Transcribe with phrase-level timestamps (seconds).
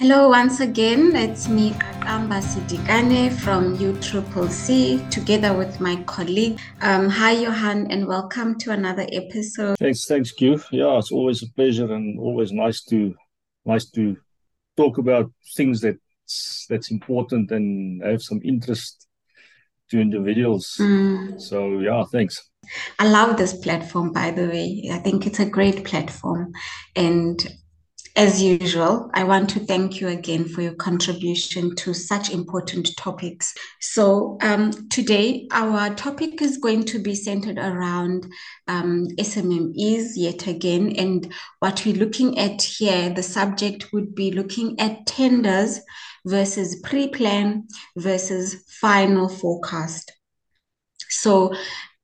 [0.00, 1.14] Hello, once again.
[1.14, 6.58] It's me, Aqamba Sidikane from UCCC, together with my colleague.
[6.80, 9.76] Um, hi, Johan, and welcome to another episode.
[9.78, 10.58] Thanks, thanks, Q.
[10.70, 13.14] Yeah, it's always a pleasure and always nice to
[13.66, 14.16] nice to
[14.74, 15.98] talk about things that
[16.70, 19.06] that's important and have some interest
[19.90, 20.78] to individuals.
[20.80, 21.38] Mm.
[21.38, 22.42] So yeah, thanks.
[22.98, 24.88] I love this platform, by the way.
[24.90, 26.52] I think it's a great platform,
[26.96, 27.46] and
[28.16, 33.54] as usual, I want to thank you again for your contribution to such important topics.
[33.80, 38.26] So, um, today, our topic is going to be centered around
[38.66, 40.96] um, SMMEs yet again.
[40.96, 45.80] And what we're looking at here, the subject would be looking at tenders
[46.26, 50.12] versus pre plan versus final forecast.
[51.08, 51.54] So,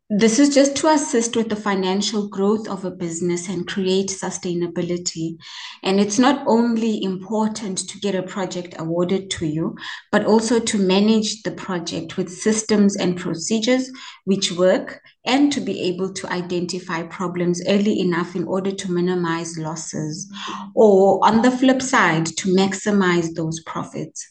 [0.08, 5.36] this is just to assist with the financial growth of a business and create sustainability.
[5.82, 9.76] And it's not only important to get a project awarded to you,
[10.12, 13.90] but also to manage the project with systems and procedures
[14.26, 19.58] which work and to be able to identify problems early enough in order to minimize
[19.58, 20.32] losses.
[20.76, 24.24] Or on the flip side, to maximize those profits.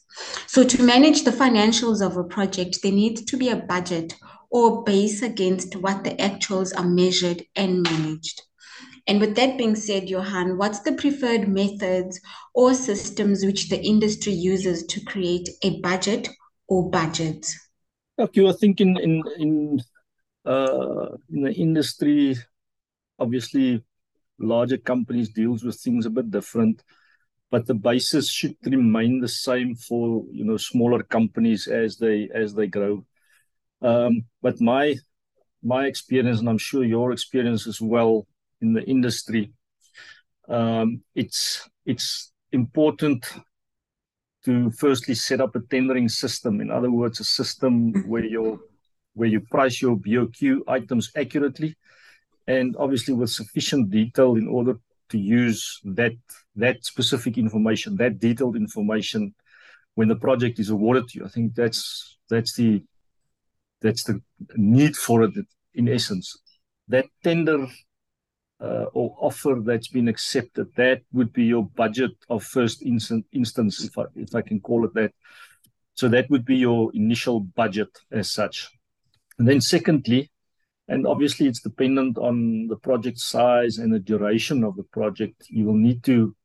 [0.48, 4.14] So, to manage the financials of a project, there needs to be a budget
[4.50, 8.42] or base against what the actuals are measured and managed.
[9.08, 12.20] And with that being said, Johan, what's the preferred methods
[12.54, 16.28] or systems which the industry uses to create a budget
[16.68, 17.56] or budgets?
[18.18, 19.82] Okay, I think in in in,
[20.46, 22.36] uh, in the industry,
[23.20, 23.84] obviously,
[24.40, 26.82] larger companies deals with things a bit different,
[27.52, 32.56] but the basis should remain the same for you know smaller companies as they as
[32.56, 33.06] they grow.
[33.86, 34.96] Um, but my
[35.62, 38.28] my experience, and I'm sure your experience as well
[38.62, 39.52] in the industry,
[40.50, 43.22] um, it's it's important
[44.46, 46.62] to firstly set up a tendering system.
[46.62, 48.60] In other words, a system where you
[49.14, 51.76] where you price your BOQ items accurately,
[52.48, 54.80] and obviously with sufficient detail in order
[55.10, 56.16] to use that
[56.56, 59.36] that specific information, that detailed information,
[59.94, 61.26] when the project is awarded to you.
[61.26, 62.84] I think that's that's the
[63.82, 64.22] that's the
[64.56, 65.34] need for it
[65.74, 66.38] in essence.
[66.88, 67.68] That tender
[68.62, 73.98] uh, or offer that's been accepted, that would be your budget of first instance, if
[73.98, 75.12] I, if I can call it that.
[75.94, 78.70] So that would be your initial budget as such.
[79.38, 80.32] And then secondly,
[80.88, 85.66] and obviously it's dependent on the project size and the duration of the project, you
[85.66, 86.36] will need to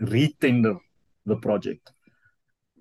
[0.00, 0.78] retender
[1.24, 1.92] the project.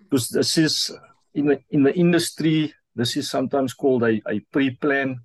[0.04, 0.92] Because this is
[1.34, 5.20] in the in the industry, this is sometimes called a, a pre-plan.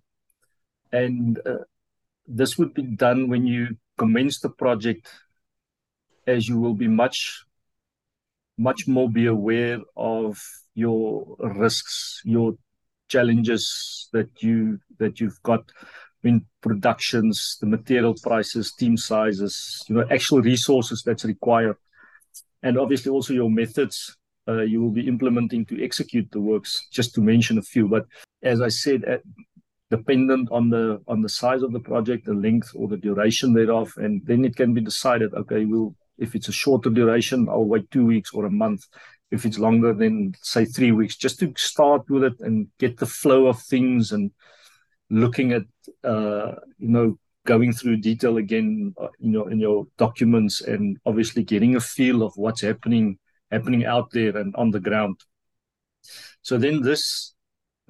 [0.92, 1.64] And uh,
[2.26, 5.08] this would be done when you commence the project
[6.26, 7.44] as you will be much,
[8.58, 10.41] much more be aware of
[10.75, 12.54] your risks, your
[13.08, 15.64] challenges that you that you've got
[16.22, 21.76] in productions, the material prices, team sizes, you know, actual resources that's required,
[22.62, 24.16] and obviously also your methods
[24.49, 27.89] uh, you will be implementing to execute the works, just to mention a few.
[27.89, 28.06] But
[28.43, 29.19] as I said, uh,
[29.91, 33.93] dependent on the on the size of the project, the length or the duration thereof,
[33.97, 35.34] and then it can be decided.
[35.34, 38.87] Okay, we'll if it's a shorter duration, I'll wait two weeks or a month.
[39.31, 43.06] If it's longer, then say three weeks, just to start with it and get the
[43.06, 44.31] flow of things and
[45.11, 45.62] looking at
[46.05, 51.43] uh, you know going through detail again uh, you know in your documents and obviously
[51.43, 53.19] getting a feel of what's happening
[53.50, 55.21] happening out there and on the ground.
[56.43, 57.34] So then this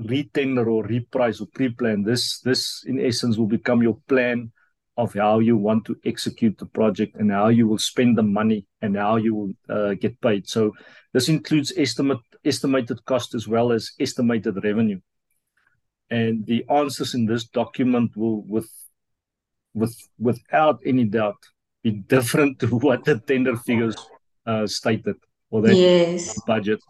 [0.00, 4.53] retender or reprice or pre-plan, this this in essence will become your plan
[4.97, 8.66] of how you want to execute the project and how you will spend the money
[8.82, 10.48] and how you will uh, get paid.
[10.48, 10.72] So
[11.12, 15.00] this includes estimate estimated cost as well as estimated revenue.
[16.10, 18.71] And the answers in this document will, with
[19.75, 21.38] with without any doubt,
[21.82, 23.97] be different to what the tender figures
[24.47, 25.16] uh, stated
[25.50, 26.41] or that yes.
[26.47, 26.80] budget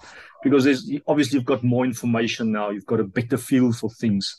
[0.43, 2.71] because there's obviously you've got more information now.
[2.71, 4.39] You've got a better feel for things.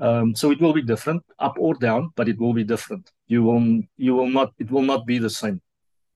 [0.00, 3.10] Um, so it will be different up or down but it will be different.
[3.26, 5.60] You will you will not it will not be the same.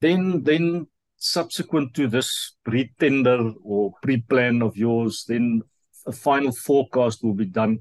[0.01, 0.87] Then then
[1.17, 5.61] subsequent to this pre-tender or pre-plan of yours then
[6.05, 7.79] a final forecast will be done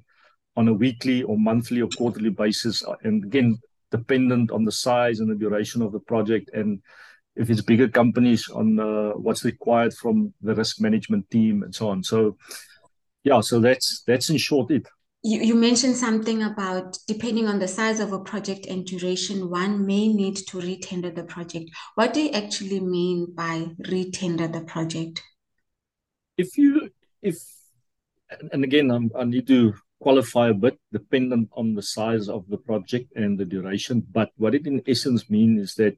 [0.56, 2.82] on a weekly or monthly or quarterly basis.
[3.02, 3.58] And again
[3.90, 6.80] dependent on the size and the duration of the project and
[7.38, 11.88] if it's bigger companies on uh, what's required from the risk management team and so
[11.88, 12.02] on.
[12.02, 12.36] So,
[13.24, 14.86] yeah, so that's that's in short it.
[15.22, 19.84] you, you mentioned something about depending on the size of a project and duration, one
[19.84, 21.70] may need to retender the project.
[21.96, 25.22] What do you actually mean by retender the project?
[26.36, 26.90] If you,
[27.20, 27.36] if,
[28.52, 32.58] and again, I'm, I need to qualify a bit dependent on the size of the
[32.58, 34.06] project and the duration.
[34.12, 35.96] But what it in essence means is that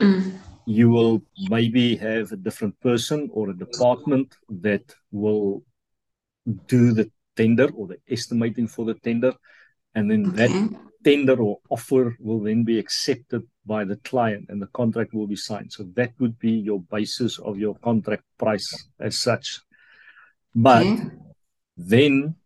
[0.00, 0.38] mm.
[0.66, 5.62] you will maybe have a different person or a department that will
[6.66, 9.32] do the tender or the estimating for the tender.
[9.94, 10.36] And then okay.
[10.46, 15.26] that tender or offer will then be accepted by the client and the contract will
[15.26, 15.72] be signed.
[15.72, 18.68] So that would be your basis of your contract price
[18.98, 19.60] as such.
[20.54, 21.10] But okay.
[21.76, 22.36] then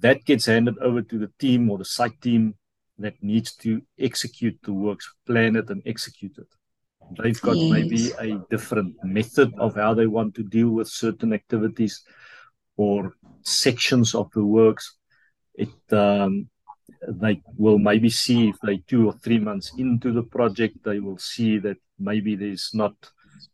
[0.00, 2.54] that gets handed over to the team or the site team
[2.98, 6.46] that needs to execute the works, plan it and execute it.
[7.18, 7.70] They've got yes.
[7.70, 12.02] maybe a different method of how they want to deal with certain activities
[12.76, 14.96] or sections of the works.
[15.54, 16.48] It um,
[17.08, 21.18] they will maybe see if they two or three months into the project, they will
[21.18, 22.94] see that maybe there's not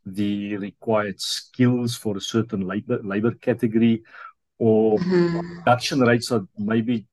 [0.07, 4.03] the required skills for a certain labor labor category,
[4.59, 5.59] or mm-hmm.
[5.59, 7.07] production rates are maybe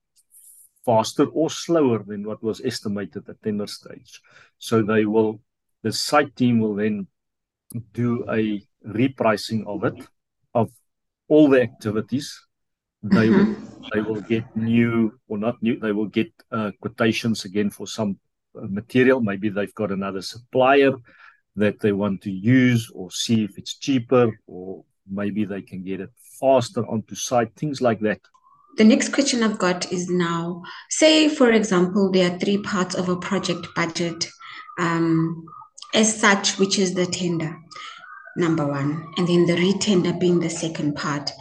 [0.86, 4.22] faster or slower than what was estimated at tender stage.
[4.58, 5.42] So they will
[5.84, 7.08] the site team will then
[7.94, 10.08] do a repricing of it
[10.54, 10.72] of
[11.28, 12.40] all the activities.
[13.04, 13.56] They will
[13.94, 18.18] they will get new or not new they will get uh, quotations again for some
[18.56, 19.22] uh, material.
[19.22, 20.94] Maybe they've got another supplier
[21.56, 26.00] that they want to use or see if it's cheaper or maybe they can get
[26.02, 26.10] it
[26.40, 28.20] faster onto site things like that.
[28.78, 33.10] The next question i've got is now say for example there are three parts of
[33.10, 34.28] a project budget.
[34.80, 35.46] Um,
[35.94, 37.58] as such which is the tender
[38.36, 41.32] number one and then the retender being the second part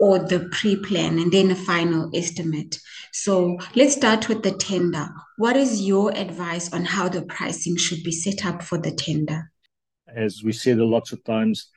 [0.00, 2.78] or the pre-plan and then a final estimate.
[3.12, 5.08] So let's start with the tender.
[5.36, 9.50] What is your advice on how the pricing should be set up for the tender?
[10.08, 11.70] As we said a lots of times,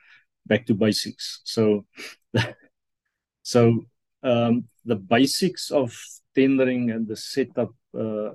[0.46, 1.40] back to basics.
[1.44, 1.86] So,
[3.42, 3.84] so
[4.22, 5.96] um, the basics of
[6.34, 8.30] tendering and the setup uh,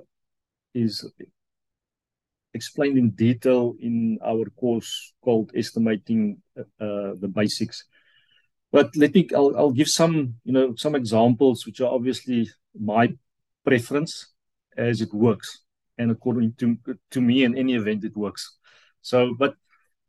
[0.74, 1.06] is
[2.54, 7.84] explained in detail in our course called estimating uh, the basics
[8.74, 13.14] but let me, I'll, I'll give some, you know, some examples which are obviously my
[13.64, 14.32] preference
[14.76, 15.60] as it works.
[15.96, 16.76] And according to,
[17.12, 18.56] to me, in any event, it works.
[19.00, 19.54] So, but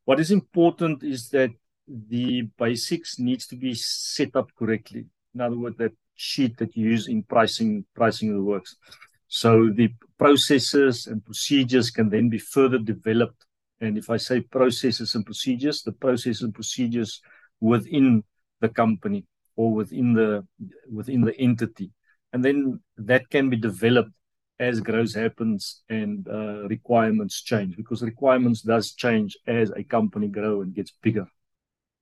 [0.06, 1.52] what is important is that
[1.88, 5.06] the basics needs to be set up correctly.
[5.36, 8.78] In other words, that sheet that you use in pricing pricing the works.
[9.42, 13.46] So the processes and procedures can then be further developed.
[13.82, 17.22] And if I say processes and procedures, the processes and procedures
[17.60, 18.24] within
[18.62, 19.26] the company
[19.58, 20.46] or within the
[20.90, 21.92] within the entity
[22.32, 24.12] and then that can be developed
[24.60, 30.62] as growth happens and uh, requirements change because requirements does change as a company grow
[30.62, 31.28] and gets bigger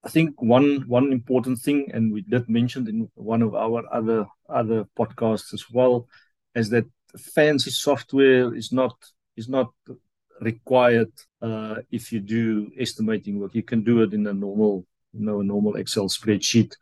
[0.04, 4.26] i think one one important thing and we did mention in one of our other
[4.50, 6.08] other podcasts as well
[6.56, 6.86] is that
[7.18, 8.96] fancy software is not
[9.36, 9.72] is not
[10.42, 11.12] required
[11.42, 15.42] uh, if you do estimating work you can do it in a normal you know,
[15.42, 16.76] normal Excel spreadsheet.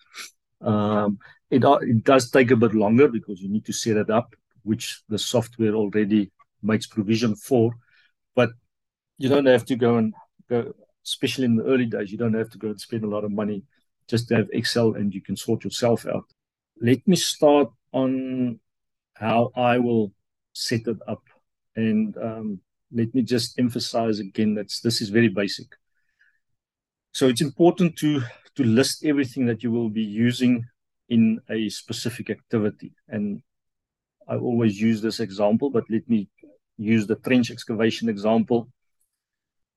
[0.61, 1.19] Um,
[1.49, 4.35] it, uh, it does take a bit longer because you need to set it up,
[4.63, 6.31] which the software already
[6.63, 7.73] makes provision for.
[8.35, 8.51] But
[9.17, 10.13] you don't have to go and
[10.49, 10.73] go,
[11.05, 13.31] especially in the early days, you don't have to go and spend a lot of
[13.31, 13.63] money
[14.07, 16.25] just to have Excel and you can sort yourself out.
[16.79, 18.59] Let me start on
[19.13, 20.13] how I will
[20.53, 21.23] set it up.
[21.75, 22.59] And um,
[22.91, 25.67] let me just emphasize again that this is very basic.
[27.13, 28.21] So it's important to
[28.55, 30.65] to list everything that you will be using
[31.07, 32.91] in a specific activity.
[33.07, 33.41] And
[34.27, 36.27] I always use this example, but let me
[36.77, 38.69] use the trench excavation example.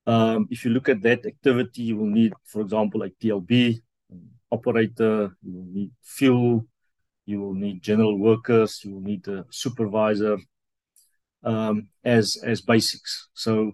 [0.06, 3.80] Um, if you look at that activity, you will need, for example, a TLB,
[4.50, 6.66] operator, you will need fuel,
[7.26, 10.36] you will need general workers, you will need a supervisor
[11.44, 13.28] um, as, as basics.
[13.34, 13.72] So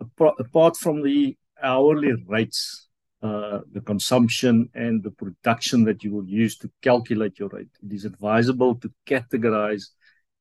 [0.00, 2.88] apart from the hourly rates,
[3.22, 7.68] uh, the consumption and the production that you will use to calculate your rate.
[7.84, 9.88] It is advisable to categorize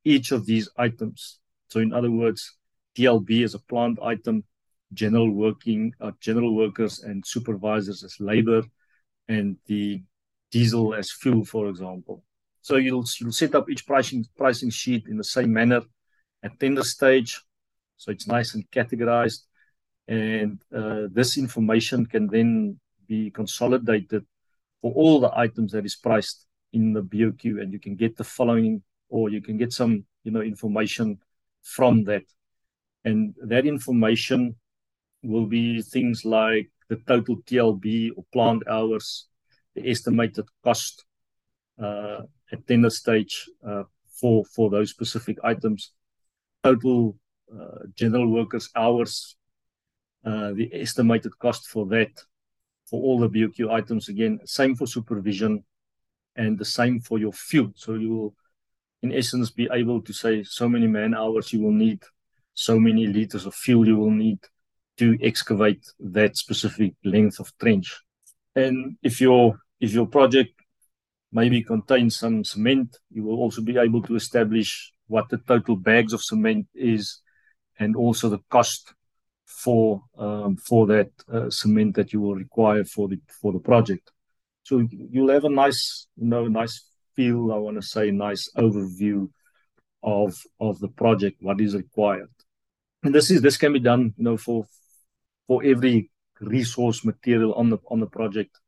[0.06, 1.39] each of these items.
[1.68, 2.56] So, in other words,
[2.96, 4.46] TLB as a plant item,
[4.94, 8.63] general working, uh, general workers and supervisors as labor,
[9.28, 10.01] and the
[10.50, 12.24] diesel as fuel, for example.
[12.62, 15.82] So you'll you'll set up each pricing pricing sheet in the same manner
[16.43, 17.41] at tender stage,
[17.98, 19.41] so it's nice and categorized.
[20.08, 24.25] And uh, this information can then be consolidated
[24.81, 28.24] for all the items that is priced in the BOQ and you can get the
[28.24, 31.17] following or you can get some you know information
[31.63, 32.24] from that.
[33.05, 34.55] And that information
[35.24, 39.27] will be things like the total TLB or plant hours,
[39.75, 41.05] the estimated cost
[41.81, 43.84] uh, at tender stage uh,
[44.19, 45.91] for for those specific items,
[46.63, 47.18] total
[47.54, 49.36] uh, general workers hours,
[50.25, 52.12] uh, the estimated cost for that,
[52.89, 55.63] for all the BOQ items again, same for supervision,
[56.36, 57.72] and the same for your fuel.
[57.75, 58.36] So you will,
[59.01, 62.04] in essence, be able to say so many man hours you will need,
[62.54, 64.39] so many liters of fuel you will need
[64.98, 67.98] to excavate that specific length of trench.
[68.56, 70.51] And if your if your project
[71.32, 76.13] maybe contains some cement, you will also be able to establish what the total bags
[76.13, 77.22] of cement is,
[77.80, 78.94] and also the cost
[79.46, 84.12] for um, for that uh, cement that you will require for the for the project.
[84.63, 86.86] So you'll have a nice, you know, nice
[87.16, 87.51] feel.
[87.51, 89.30] I want to say, nice overview
[90.04, 92.30] of of the project, what is required,
[93.04, 94.66] and this is this can be done, you know, for
[95.48, 98.60] for every resource material on the on the project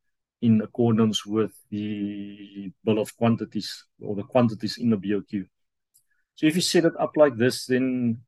[0.42, 5.46] in accordance with the bill of quantities or the quantities in the BOQ.
[6.36, 8.22] So if you set it up like this, then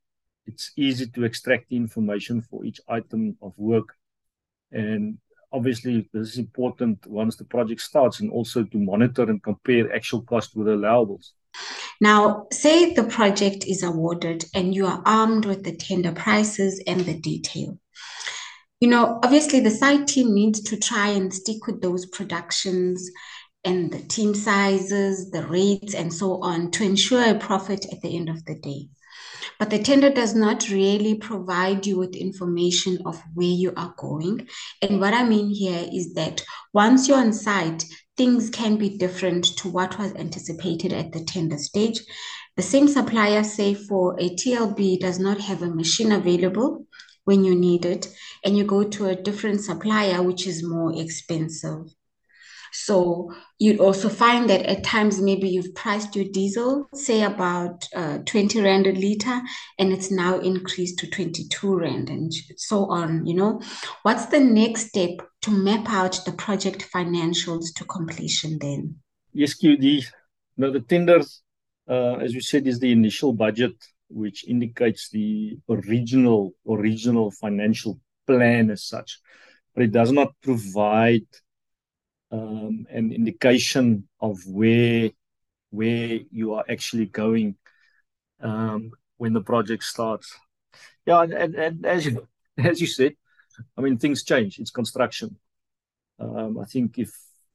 [0.45, 3.95] it's easy to extract the information for each item of work.
[4.71, 5.17] And
[5.51, 10.21] obviously, this is important once the project starts and also to monitor and compare actual
[10.23, 11.31] cost with allowables.
[12.01, 17.01] Now, say the project is awarded and you are armed with the tender prices and
[17.01, 17.79] the detail.
[18.79, 23.09] You know, obviously, the site team needs to try and stick with those productions
[23.65, 28.15] and the team sizes, the rates, and so on to ensure a profit at the
[28.15, 28.89] end of the day.
[29.59, 34.47] But the tender does not really provide you with information of where you are going.
[34.81, 36.43] And what I mean here is that
[36.73, 37.85] once you're on site,
[38.17, 42.01] things can be different to what was anticipated at the tender stage.
[42.55, 46.85] The same supplier, say for a TLB, does not have a machine available
[47.25, 51.85] when you need it, and you go to a different supplier, which is more expensive.
[52.73, 58.17] So you'd also find that at times maybe you've priced your diesel, say about uh,
[58.25, 59.41] 20 rand a liter,
[59.77, 63.25] and it's now increased to 22 rand and so on.
[63.25, 63.61] You know,
[64.01, 65.11] what's the next step
[65.43, 68.95] to map out the project financials to completion then?
[69.33, 70.05] Yes, QD.
[70.57, 71.41] Now the tenders,
[71.87, 73.73] uh, as you said, is the initial budget,
[74.09, 79.19] which indicates the original original financial plan as such,
[79.73, 81.25] but it does not provide
[82.33, 85.11] um, an indication of where
[85.69, 87.55] where you are actually going
[88.41, 90.35] um, when the project starts.
[91.05, 93.13] Yeah, and, and, and as you as you said,
[93.77, 94.59] I mean things change.
[94.59, 95.37] It's construction.
[96.19, 97.11] Um, I think if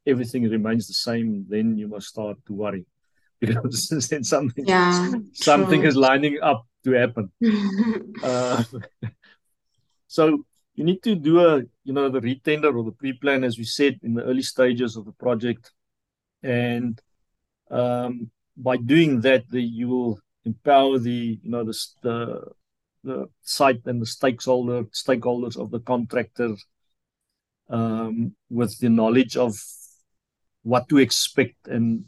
[0.06, 2.86] everything remains the same, then you must start to worry
[3.40, 5.88] because then something yeah, something true.
[5.88, 7.32] is lining up to happen.
[8.22, 8.62] uh,
[10.06, 10.44] so
[10.78, 13.98] you need to do a you know the retender or the pre-plan as we said
[14.04, 15.72] in the early stages of the project
[16.44, 17.02] and
[17.70, 22.42] um, by doing that the, you will empower the you know the, the
[23.02, 26.54] the site and the stakeholder stakeholders of the contractor
[27.70, 29.56] um, with the knowledge of
[30.62, 32.04] what to expect and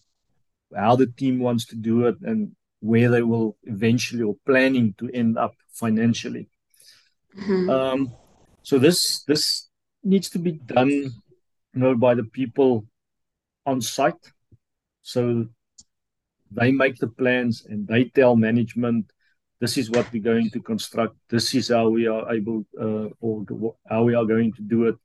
[0.76, 5.10] how the team wants to do it and where they will eventually or planning to
[5.12, 6.48] end up financially.
[7.36, 7.70] Mm-hmm.
[7.70, 8.12] Um,
[8.62, 9.68] so this this
[10.02, 11.12] needs to be done, you
[11.74, 12.84] know, by the people
[13.66, 14.32] on site.
[15.02, 15.46] So
[16.50, 19.12] they make the plans and they tell management
[19.60, 21.16] this is what we're going to construct.
[21.28, 23.44] This is how we are able, uh, or
[23.88, 24.96] how we are going to do it.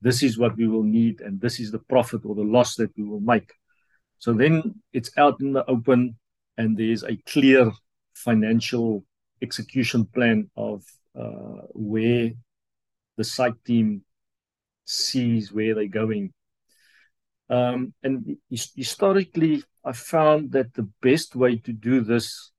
[0.00, 2.96] This is what we will need, and this is the profit or the loss that
[2.96, 3.52] we will make.
[4.18, 6.16] So then it's out in the open,
[6.56, 7.72] and there's a clear
[8.14, 9.04] financial
[9.42, 10.84] execution plan of
[11.18, 12.30] uh, where
[13.16, 14.02] the site team
[14.84, 16.32] sees where they're going.
[17.48, 22.50] Um, and historically, I found that the best way to do this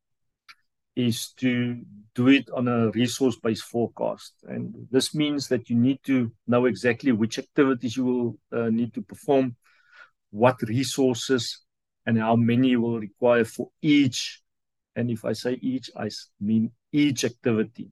[0.96, 1.82] is to
[2.16, 4.34] do it on a resource based forecast.
[4.48, 8.94] And this means that you need to know exactly which activities you will uh, need
[8.96, 9.56] to perform,
[10.32, 11.62] what resources,
[12.06, 14.42] and how many you will require for each.
[14.96, 16.10] And if I say each, I
[16.40, 17.92] mean each activity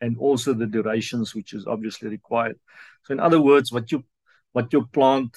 [0.00, 2.58] and also the durations which is obviously required.
[3.04, 4.04] So in other words, what you
[4.52, 5.36] what your plant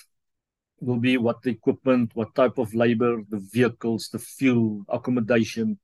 [0.79, 5.77] will be, what the equipment, what type of labor, the vehicles, the fuel, accommodation,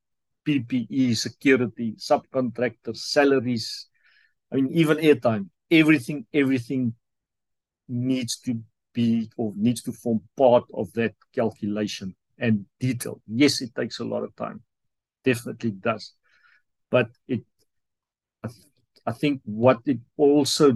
[0.45, 3.87] PPE, security, subcontractors, salaries,
[4.51, 6.93] I mean even airtime, everything, everything
[7.87, 8.59] needs to
[8.93, 13.21] be or needs to form part of that calculation and detail.
[13.27, 14.61] Yes, it takes a lot of time.
[15.23, 16.13] Definitely does.
[16.89, 17.41] But it
[19.05, 20.73] I think what it also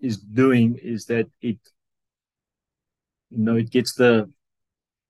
[0.00, 1.58] is doing is that it
[3.30, 4.30] you know it gets the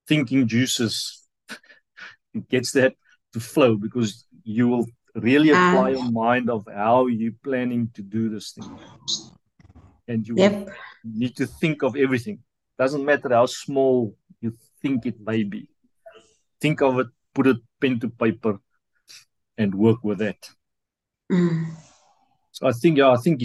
[0.06, 1.26] thinking juices
[2.34, 2.94] it gets that
[3.32, 5.70] to flow because you will really ah.
[5.70, 8.78] apply your mind of how you're planning to do this thing
[10.08, 10.68] and you yep.
[11.04, 12.38] need to think of everything
[12.78, 15.68] doesn't matter how small you think it may be
[16.60, 18.58] think of it put it pen to paper
[19.58, 20.50] and work with that
[21.30, 21.66] mm.
[22.52, 23.40] so i think yeah i think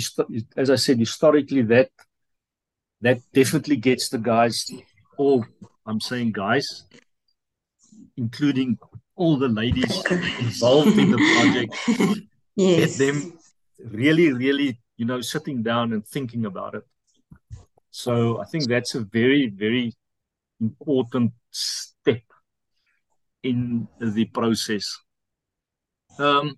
[0.58, 1.90] as i said historically that
[3.02, 4.70] that definitely gets the guys
[5.18, 5.46] all
[5.86, 6.86] i'm saying guys
[8.18, 8.78] including
[9.16, 10.04] all the ladies
[10.40, 12.98] involved in the project yes.
[12.98, 13.38] get them
[13.92, 16.84] really really you know sitting down and thinking about it
[17.90, 19.94] so i think that's a very very
[20.60, 22.22] important step
[23.44, 25.00] in the process
[26.20, 26.56] um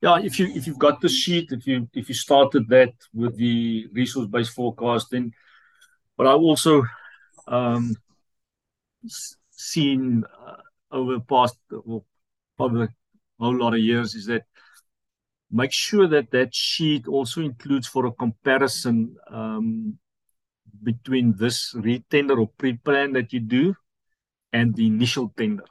[0.00, 3.36] yeah if you if you've got the sheet if you if you started that with
[3.36, 5.32] the resource based forecasting,
[6.16, 6.84] but i've also
[7.46, 7.94] um
[9.50, 10.56] seen uh,
[10.90, 12.04] over the past well,
[12.56, 14.44] probably a whole lot of years is that
[15.50, 19.98] make sure that that sheet also includes for a comparison um,
[20.82, 23.74] between this retender or pre-plan that you do
[24.52, 25.64] and the initial tender.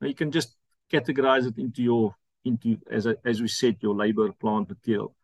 [0.00, 0.56] Now you can just
[0.92, 2.14] categorize it into your
[2.46, 5.14] into as a, as we said your labor plant material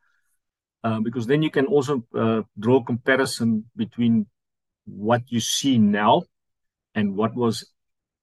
[0.84, 4.26] uh, because then you can also uh, draw comparison between
[4.84, 6.22] what you see now
[6.94, 7.64] and what was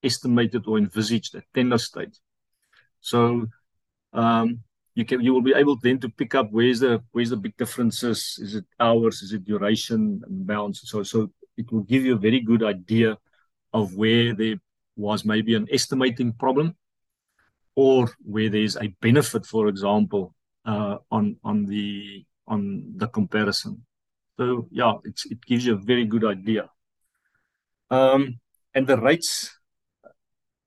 [0.04, 2.20] estimated or envisaged at tender stage.
[3.02, 3.48] So
[4.14, 4.60] um,
[4.94, 7.56] you can you will be able then to pick up where's the where's the big
[7.56, 8.38] differences.
[8.42, 9.22] Is it hours?
[9.22, 10.82] Is it duration and bounds?
[10.84, 13.18] So so it will give you a very good idea
[13.72, 14.56] of where there
[14.98, 16.76] was maybe an estimating problem
[17.80, 22.62] or where there's a benefit, for example, uh, on on the on
[23.02, 23.74] the comparison.
[24.38, 26.70] So yeah, it gives you a very good idea.
[27.90, 28.40] Um,
[28.76, 29.32] and the rates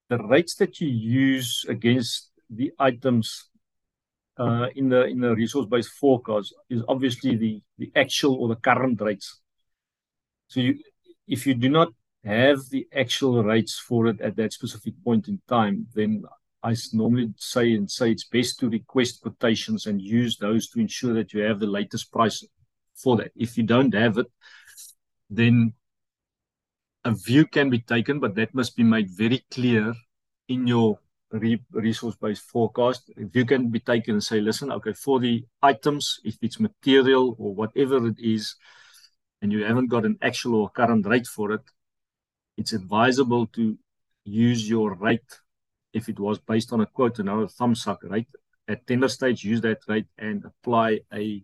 [0.09, 3.27] the rates that you use against the items
[4.43, 9.01] uh, in the in the resource-based forecast is obviously the the actual or the current
[9.01, 9.29] rates.
[10.49, 10.73] So you,
[11.29, 11.91] if you do not
[12.25, 16.25] have the actual rates for it at that specific point in time, then
[16.63, 21.15] I normally say and say it's best to request quotations and use those to ensure
[21.15, 22.45] that you have the latest price
[22.95, 23.33] for that.
[23.35, 24.27] If you don't have it,
[25.29, 25.73] then
[27.05, 29.93] a view can be taken, but that must be made very clear
[30.49, 31.01] in your
[31.33, 33.11] re resource-based forecast.
[33.17, 37.35] A view can be taken and say, listen, okay, for the items, if it's material
[37.39, 38.55] or whatever it is,
[39.41, 41.63] and you haven't got an actual or current rate for it,
[42.57, 43.77] it's advisable to
[44.25, 45.41] use your rate
[45.93, 48.29] if it was based on a quote, another thumb suck rate.
[48.69, 51.43] At tender stage, use that rate and apply a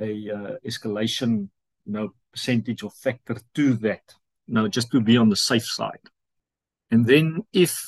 [0.00, 1.48] a uh, escalation,
[1.84, 4.02] you know, percentage or factor to that
[4.48, 6.06] now just to be on the safe side.
[6.90, 7.78] And then if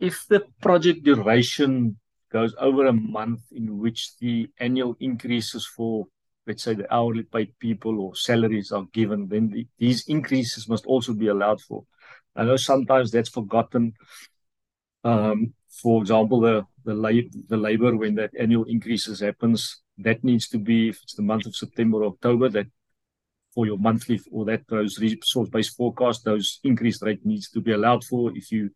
[0.00, 1.98] if the project duration
[2.30, 6.06] goes over a month in which the annual increases for
[6.46, 10.86] let's say the hourly paid people or salaries are given, then the, these increases must
[10.86, 11.84] also be allowed for.
[12.34, 13.92] I know sometimes that's forgotten.
[15.04, 20.48] Um, for example, the the, lab, the labor when that annual increases happens, that needs
[20.48, 22.66] to be if it's the month of September or October, that
[23.54, 28.04] for your monthly or that those resource-based forecast, those increased rate needs to be allowed
[28.04, 28.30] for.
[28.34, 28.70] If you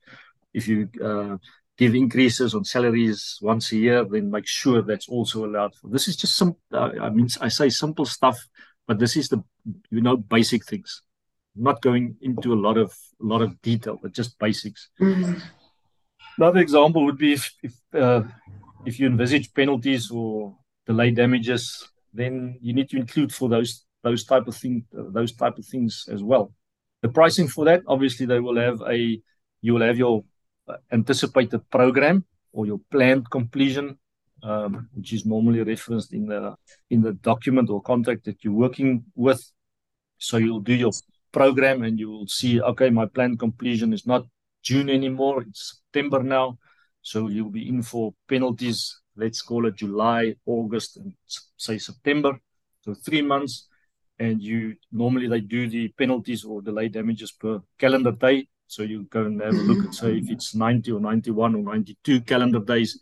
[0.53, 1.37] if you uh,
[1.79, 5.89] give increases on salaries once a year, then make sure that's also allowed for.
[5.89, 6.57] This is just some.
[6.73, 8.39] Uh, I mean, I say simple stuff,
[8.87, 9.43] but this is the
[9.91, 11.03] you know basic things.
[11.55, 14.91] Not going into a lot of a lot of detail, but just basics.
[16.39, 18.23] Another example would be if if, uh,
[18.85, 24.25] if you envisage penalties or delay damages, then you need to include for those those
[24.25, 26.53] type of things, those type of things as well.
[27.03, 29.21] The pricing for that, obviously, they will have a
[29.61, 30.25] you will have your
[30.69, 33.99] uh, anticipated program or your planned completion,
[34.43, 36.55] um, which is normally referenced in the
[36.91, 39.43] in the document or contract that you're working with.
[40.19, 40.93] So you'll do your
[41.33, 44.27] program and you will see, okay, my planned completion is not
[44.63, 46.59] June anymore; it's September now.
[47.03, 49.01] So you'll be in for penalties.
[49.17, 51.13] Let's call it July, August, and
[51.57, 52.39] say September.
[52.83, 53.69] So three months
[54.19, 58.47] and you normally they do the penalties or delay damages per calendar day.
[58.67, 61.63] So you go and have a look and say if it's 90 or 91 or
[61.63, 62.99] 92 calendar days,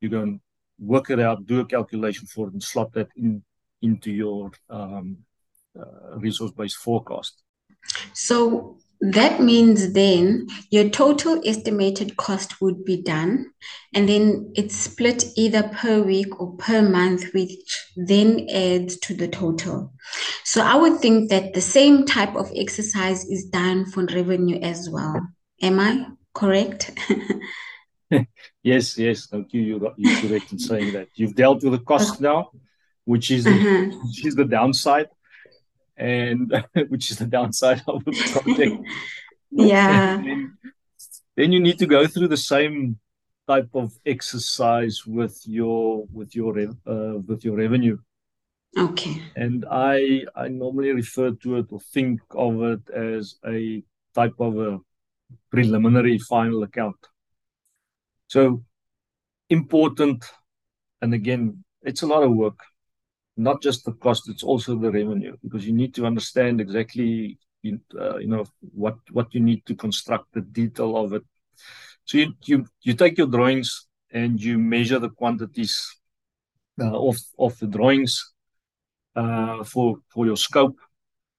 [0.00, 0.40] you go and
[0.78, 3.42] work it out, do a calculation for it, and slot that in
[3.80, 5.18] into your um,
[5.78, 7.42] uh, resource-based forecast.
[8.12, 13.50] So that means then your total estimated cost would be done,
[13.92, 17.50] and then it's split either per week or per month, which
[17.96, 19.92] then adds to the total.
[20.44, 24.88] So I would think that the same type of exercise is done for revenue as
[24.88, 25.20] well.
[25.60, 26.92] Am I correct?
[28.62, 29.26] yes, yes.
[29.26, 29.62] Thank you.
[29.62, 31.08] You're, you're correct in saying that.
[31.16, 32.50] You've dealt with the cost now,
[33.04, 33.98] which is uh-huh.
[34.04, 35.08] which is the downside
[35.96, 36.52] and
[36.88, 38.76] which is the downside of the project.
[39.50, 40.16] yeah.
[40.16, 40.58] Then,
[41.36, 42.98] then, you need to go through the same
[43.46, 47.98] type of exercise with your with your uh, with your revenue.
[48.78, 49.22] Okay.
[49.36, 53.82] And I I normally refer to it or think of it as a
[54.14, 54.78] type of a
[55.50, 56.96] preliminary final account.
[58.28, 58.64] So
[59.50, 60.24] important,
[61.02, 62.58] and again, it's a lot of work
[63.36, 68.18] not just the cost, it's also the revenue, because you need to understand exactly, uh,
[68.18, 71.22] you know, what what you need to construct, the detail of it.
[72.04, 75.96] So you you you take your drawings and you measure the quantities
[76.80, 78.32] uh, of of the drawings
[79.16, 80.78] uh, for for your scope,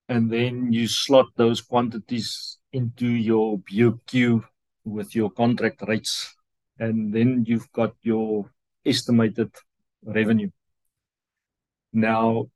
[0.09, 4.43] and then you slot those quantities into your BOQ
[4.85, 6.35] with your contract rates,
[6.79, 8.49] and then you've got your
[8.85, 9.51] estimated
[10.03, 10.49] revenue.
[11.93, 12.47] Now,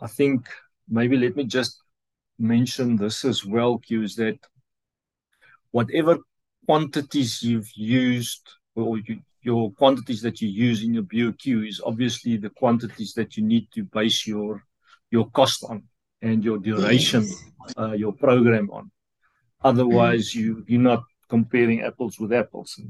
[0.00, 0.46] I think
[0.88, 1.80] maybe let me just
[2.38, 4.38] mention this as well, Q, is that
[5.70, 6.18] whatever
[6.66, 12.36] quantities you've used or you, your quantities that you use in your BOQ is obviously
[12.36, 14.62] the quantities that you need to base your
[15.10, 15.82] your cost on
[16.22, 17.74] and your duration, yes.
[17.78, 18.90] uh, your program on.
[19.62, 22.80] Otherwise, you you're not comparing apples with apples.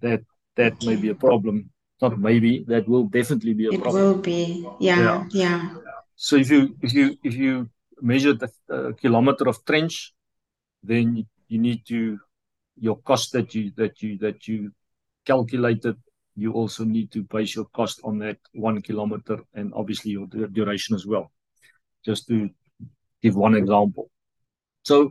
[0.00, 0.22] That
[0.56, 1.70] that may be a problem
[2.00, 4.02] not maybe that will definitely be a it problem.
[4.02, 4.66] will be.
[4.80, 5.24] Yeah, yeah.
[5.30, 5.74] yeah.
[6.16, 7.68] So if you if you if you
[8.00, 10.14] measure the uh, kilometer of trench
[10.82, 12.18] then you need to
[12.78, 14.70] your cost that you that you that you
[15.24, 15.96] calculated
[16.38, 20.94] you also need to base your cost on that one kilometer and obviously your duration
[20.94, 21.32] as well.
[22.04, 22.48] Just to
[23.20, 24.08] give one example.
[24.84, 25.10] So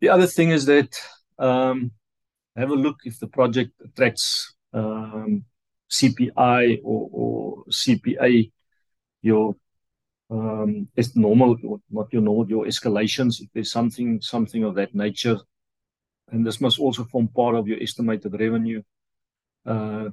[0.00, 0.92] the other thing is that
[1.38, 1.92] um,
[2.56, 5.44] have a look if the project attracts um,
[5.90, 8.50] CPI or, or CPA,
[9.22, 9.56] your
[10.30, 11.56] um, it's normal,
[11.90, 13.40] not your normal, your escalations.
[13.40, 15.38] If there's something, something of that nature,
[16.30, 18.82] and this must also form part of your estimated revenue.
[19.66, 20.10] Uh,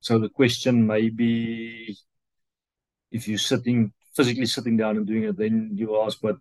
[0.00, 1.96] so the question may be,
[3.10, 6.36] if you're sitting physically sitting down and doing it, then you ask, what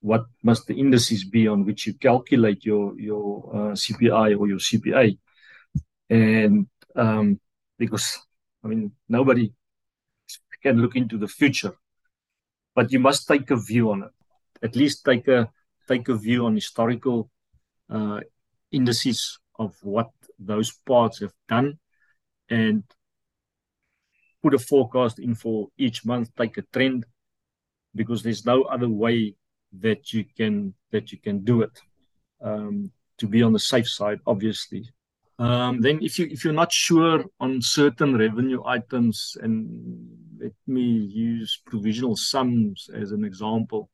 [0.00, 4.58] what must the indices be on which you calculate your your uh, CPI or your
[4.58, 5.18] CPA?
[6.10, 7.40] And um,
[7.78, 8.18] because
[8.64, 9.52] I mean nobody
[10.62, 11.72] can look into the future,
[12.74, 14.10] but you must take a view on it.
[14.62, 15.48] At least take a
[15.86, 17.30] take a view on historical
[17.88, 18.20] uh,
[18.72, 21.78] indices of what those parts have done,
[22.50, 22.82] and
[24.42, 26.30] put a forecast in for each month.
[26.36, 27.06] Take a trend,
[27.94, 29.34] because there's no other way
[29.80, 31.80] that you can that you can do it.
[32.40, 34.88] Um, to be on the safe side, obviously,
[35.38, 40.08] um, then if you if you're not sure on certain revenue items, and
[40.40, 43.90] let me use provisional sums as an example.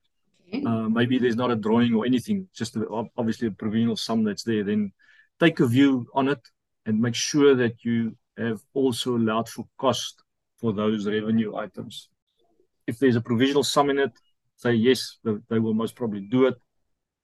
[0.54, 4.44] Uh, maybe there's not a drawing or anything, just a, obviously a provisional sum that's
[4.44, 4.62] there.
[4.62, 4.92] Then
[5.40, 6.40] take a view on it
[6.86, 10.22] and make sure that you have also allowed for cost
[10.60, 12.08] for those revenue items.
[12.86, 14.12] If there's a provisional sum in it,
[14.56, 16.54] say yes, they will most probably do it.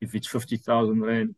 [0.01, 1.35] If it's 50,000 Rand,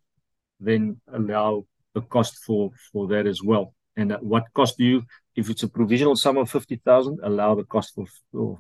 [0.61, 3.75] then allow the cost for for that as well.
[3.97, 5.03] And what cost do you,
[5.37, 8.09] if it's a provisional sum of 50,000, allow the cost of,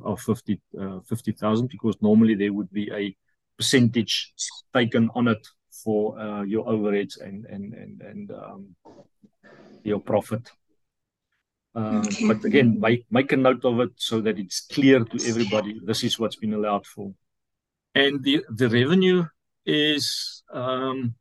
[0.05, 3.16] of 50, uh, 50,000 because normally there would be a
[3.57, 4.35] percentage
[4.75, 8.77] taken on it for uh, your overheads and, and, and, and um,
[9.85, 10.51] your profit.
[11.75, 12.27] Um, okay.
[12.27, 16.05] But again, make, make a note of it so that it's clear to everybody this
[16.05, 17.14] is what's been allowed for.
[17.95, 19.25] And the, the revenue
[19.64, 21.14] is um,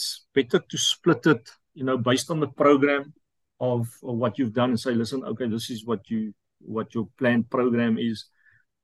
[0.00, 3.12] it's better to split it, you know, based on the program
[3.60, 7.08] of, of what you've done and say, listen, okay, this is what you what your
[7.18, 8.26] planned program is.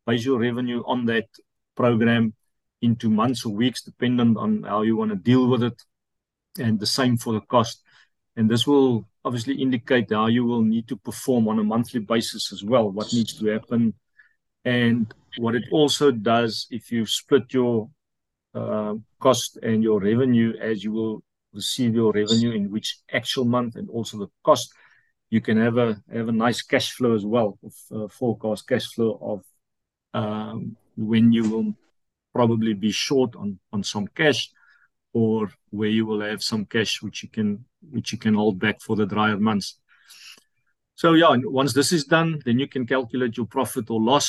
[0.06, 1.28] Base your revenue on that
[1.74, 2.34] program
[2.82, 5.82] into months or weeks, dependent on how you want to deal with it.
[6.58, 7.82] And the same for the cost.
[8.36, 12.52] And this will obviously indicate how you will need to perform on a monthly basis
[12.52, 13.94] as well, what needs to happen.
[14.64, 17.90] And what it also does, if you split your
[19.20, 23.88] cost and your revenue as you will receive your revenue in which actual month and
[23.90, 24.72] also the cost
[25.30, 28.86] you can have a have a nice cash flow as well of uh, forecast cash
[28.94, 29.44] flow of
[30.14, 31.74] um, when you will
[32.34, 34.50] probably be short on, on some cash
[35.12, 38.80] or where you will have some cash which you can which you can hold back
[38.80, 39.78] for the drier months.
[40.94, 44.28] So yeah, once this is done, then you can calculate your profit or loss.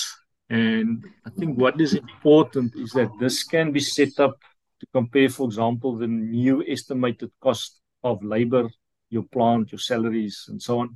[0.50, 4.40] And I think what is important is that this can be set up
[4.80, 8.70] to compare, for example, the new estimated cost of labor,
[9.10, 10.96] your plant, your salaries, and so on,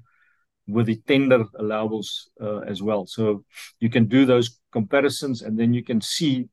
[0.68, 3.06] with the tender allowables uh, as well.
[3.06, 3.44] So
[3.80, 6.48] you can do those comparisons, and then you can see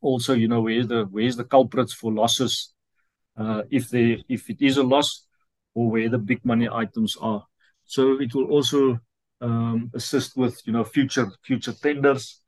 [0.00, 2.74] also, you know, where's the where's the culprits for losses,
[3.36, 5.24] uh, if they if it is a loss,
[5.74, 7.44] or where the big money items are.
[7.84, 8.98] So it will also
[9.40, 12.40] um, assist with you know future future tenders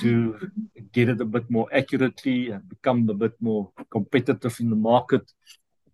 [0.00, 0.38] to
[0.92, 5.22] get it a bit more accurately and become a bit more competitive in the market.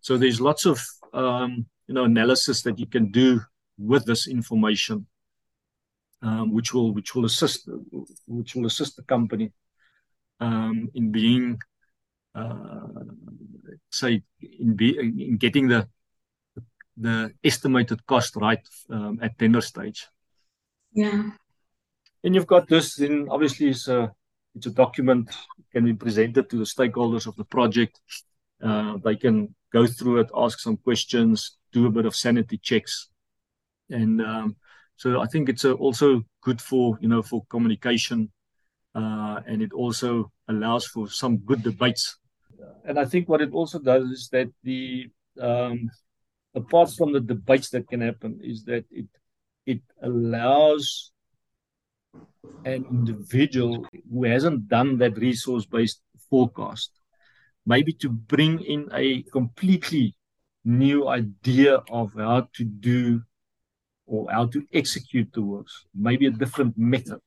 [0.01, 0.79] So there's lots of
[1.15, 3.41] um, you know analysis that you can do
[3.79, 5.07] with this information,
[6.23, 7.69] um, which will which will assist
[8.27, 9.53] which will assist the company
[10.41, 11.59] um, in being
[12.35, 13.05] uh,
[13.91, 15.89] say in be in getting the
[16.97, 18.61] the estimated cost right
[18.91, 20.07] um, at tender stage.
[20.99, 21.31] Yeah.
[22.25, 24.11] And you've got this, then obviously it's a,
[24.57, 25.31] it's a document
[25.73, 28.01] can be presented to the stakeholders of the project.
[28.61, 33.11] Uh, they can go through it, ask some questions, do a bit of sanity checks.
[33.89, 34.57] And um,
[34.97, 38.33] so I think it's a, also good for, you know, for communication.
[38.93, 42.19] Uh, and it also allows for some good debates.
[42.85, 45.09] And I think what it also does is that the,
[45.41, 45.91] um,
[46.57, 49.07] apart from the debates that can happen, is that it
[49.75, 51.13] it allows
[52.65, 56.01] an individual who hasn't done that resource based
[56.31, 56.91] forecast
[57.69, 60.15] maybe to bring in a completely
[60.65, 63.23] new idea of how to do
[64.07, 67.21] or how to execute the works, maybe a different method.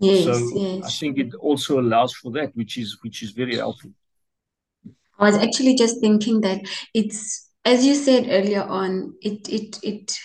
[0.00, 0.84] Yes, so yes.
[0.86, 3.90] I think it also allows for that, which is which is very helpful.
[5.18, 6.62] I was actually just thinking that
[6.94, 10.18] it's as you said earlier on, it it it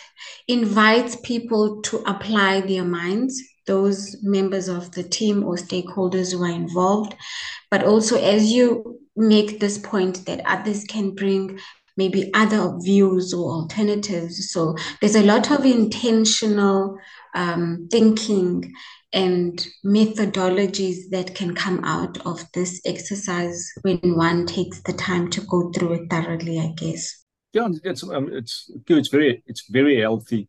[0.47, 6.51] invites people to apply their minds, those members of the team or stakeholders who are
[6.51, 7.15] involved,
[7.69, 11.59] but also as you make this point that others can bring
[11.97, 14.51] maybe other views or alternatives.
[14.51, 16.97] So there's a lot of intentional
[17.33, 18.73] um, thinking
[19.13, 25.41] and methodologies that can come out of this exercise when one takes the time to
[25.41, 27.26] go through it thoroughly, I guess
[27.57, 30.47] yeah, it's um, it's it's very it's very healthy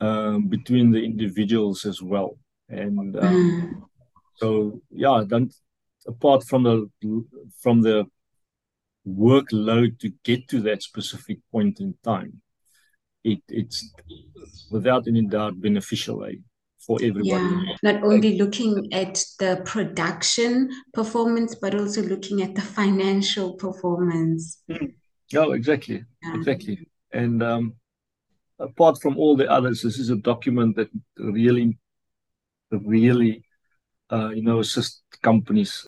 [0.00, 3.82] um, between the individuals as well, and um, mm.
[4.36, 5.50] so yeah, then
[6.06, 6.78] apart from the
[7.62, 8.04] from the
[9.06, 12.40] workload to get to that specific point in time,
[13.22, 13.78] it it's
[14.70, 16.24] without any doubt beneficial.
[16.24, 16.38] Eh?
[16.86, 17.28] for everybody.
[17.30, 24.60] Yeah, not only looking at the production performance, but also looking at the financial performance.
[24.70, 24.92] Mm.
[25.36, 26.34] Oh, exactly, yeah.
[26.34, 26.86] exactly.
[27.12, 27.74] And um,
[28.58, 31.78] apart from all the others, this is a document that really,
[32.70, 33.44] really,
[34.12, 35.86] uh, you know, assist companies.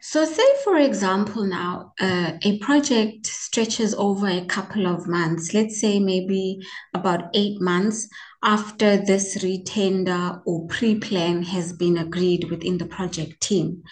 [0.00, 5.54] So, say for example, now uh, a project stretches over a couple of months.
[5.54, 6.58] Let's say maybe
[6.92, 8.06] about eight months
[8.44, 13.82] after this retender or pre-plan has been agreed within the project team.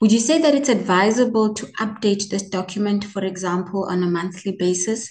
[0.00, 4.52] Would you say that it's advisable to update this document, for example, on a monthly
[4.52, 5.10] basis?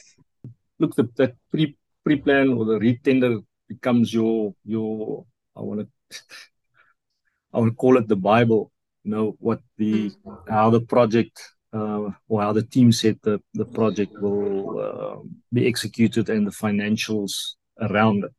[0.80, 5.26] Look, the, that pre pre-plan or the retender becomes your your
[5.56, 5.88] I want to
[7.54, 8.72] I to call it the Bible.
[9.04, 10.50] You know what the mm.
[10.50, 11.42] how the project
[11.74, 15.18] uh, or how the team said the the project will uh,
[15.52, 18.34] be executed and the financials around it.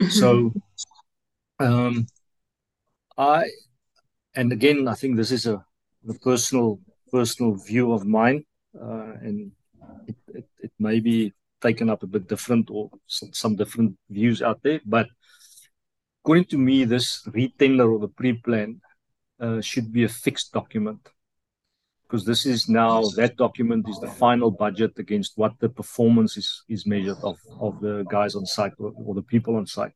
[0.00, 0.10] Mm-hmm.
[0.10, 0.52] So,
[1.58, 2.06] um,
[3.16, 3.50] I
[4.34, 5.64] and again, I think this is a,
[6.08, 6.80] a personal
[7.10, 9.52] personal view of mine, uh, and
[10.06, 11.32] it, it, it, may be
[11.62, 14.80] taken up a bit different or some, some different views out there.
[14.84, 15.08] But
[16.22, 18.80] according to me, this retender or the pre-plan
[19.40, 21.08] uh, should be a fixed document
[22.06, 26.62] because this is now that document is the final budget against what the performance is
[26.68, 29.92] is measured of of the guys on site or, or the people on site.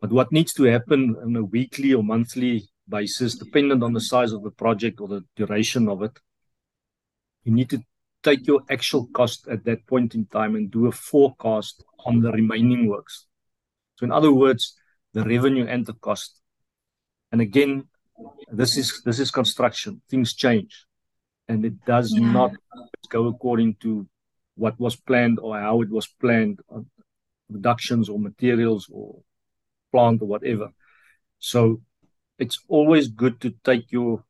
[0.00, 4.32] But what needs to happen on a weekly or monthly basis, dependent on the size
[4.32, 6.18] of the project or the duration of it.
[7.44, 7.82] You need to
[8.22, 12.32] take your actual cost at that point in time and do a forecast on the
[12.32, 13.26] remaining works.
[13.96, 14.74] So, in other words,
[15.14, 16.40] the revenue and the cost.
[17.32, 17.84] And again,
[18.50, 20.02] this is this is construction.
[20.10, 20.84] Things change,
[21.50, 22.32] and it does yeah.
[22.32, 22.52] not
[23.08, 24.06] go according to
[24.54, 26.60] what was planned or how it was planned,
[27.50, 29.20] reductions or materials or
[29.92, 30.70] plant or whatever.
[31.38, 31.82] So
[32.38, 34.24] it's always good to take your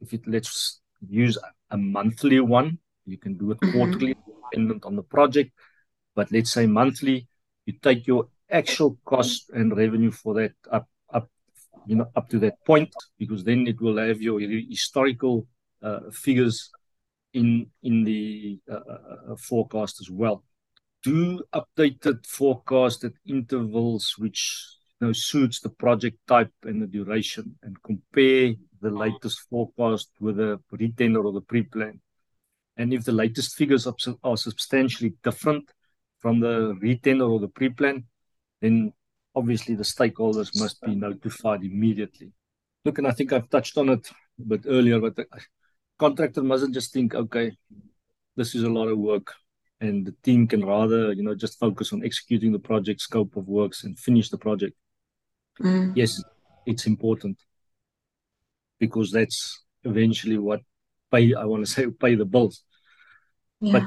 [0.00, 1.38] if it let's use
[1.70, 3.72] a monthly one, you can do it mm-hmm.
[3.72, 4.16] quarterly,
[4.50, 5.52] dependent on the project.
[6.14, 7.26] But let's say monthly,
[7.66, 11.28] you take your actual cost and revenue for that up, up,
[11.86, 15.51] you know, up to that point, because then it will have your historical uh,
[16.12, 16.70] figures
[17.32, 20.44] in in the uh, uh, uh forecast as well.
[21.02, 24.64] Do updated forecast at intervals which
[25.00, 30.36] you know, suits the project type and the duration, and compare the latest forecast with
[30.36, 32.00] the retender or the pre-plan.
[32.76, 35.70] And if the latest figures are substantially different
[36.20, 38.04] from the retender or the pre-plan,
[38.60, 38.92] then
[39.34, 42.32] obviously the stakeholders must be notified immediately.
[42.84, 44.08] Look, and I think I've touched on it
[44.40, 45.18] a bit earlier, but
[46.02, 47.52] contractor mustn't just think, okay,
[48.36, 49.28] this is a lot of work,
[49.80, 53.46] and the team can rather, you know, just focus on executing the project scope of
[53.46, 54.74] works and finish the project.
[55.60, 55.92] Mm.
[55.94, 56.20] Yes,
[56.66, 57.36] it's important
[58.80, 59.38] because that's
[59.84, 60.60] eventually what
[61.12, 62.64] pay I want to say pay the bills.
[63.60, 63.72] Yeah.
[63.74, 63.84] But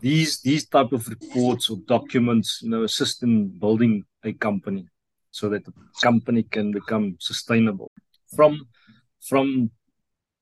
[0.00, 4.84] these these type of reports or documents, you know, assist in building a company
[5.30, 7.90] so that the company can become sustainable.
[8.36, 8.52] From
[9.30, 9.70] from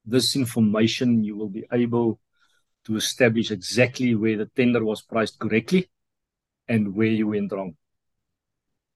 [0.06, 2.20] this information, you will be able
[2.84, 5.88] to establish exactly where the tender was priced correctly
[6.68, 7.76] and where you went wrong.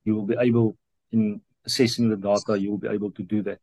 [0.04, 0.76] You will be able,
[1.10, 3.58] in assessing the data, you will be able to do that.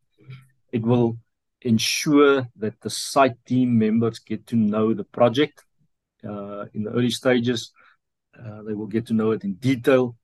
[0.72, 1.18] It will
[1.62, 5.64] ensure that the site team members get to know the project
[6.24, 7.72] uh, in the early stages.
[8.38, 10.16] Uh, they will get to know it in detail.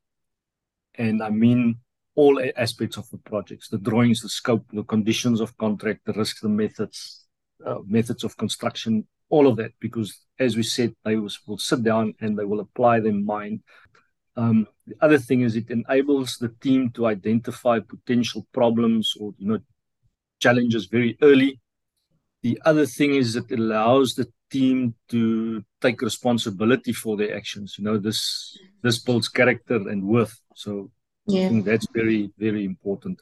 [0.95, 1.77] And I mean
[2.15, 6.41] all aspects of the projects, the drawings, the scope, the conditions of contract, the risks,
[6.41, 7.25] the methods,
[7.65, 11.83] uh, methods of construction, all of that, because as we said, they will, will sit
[11.83, 13.61] down and they will apply their mind.
[14.35, 19.47] Um, the other thing is it enables the team to identify potential problems or you
[19.47, 19.59] know
[20.39, 21.59] challenges very early.
[22.41, 27.75] The other thing is it allows the team to take responsibility for their actions.
[27.77, 30.35] You know, this this builds character and worth.
[30.55, 30.91] So
[31.27, 31.45] yeah.
[31.45, 33.21] I think that's very, very important.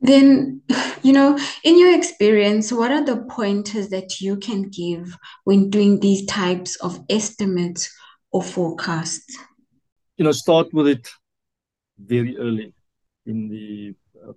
[0.00, 0.62] Then,
[1.02, 6.00] you know, in your experience, what are the pointers that you can give when doing
[6.00, 7.92] these types of estimates
[8.30, 9.36] or forecasts?
[10.16, 11.08] You know, start with it
[11.98, 12.74] very early
[13.26, 14.32] in the uh,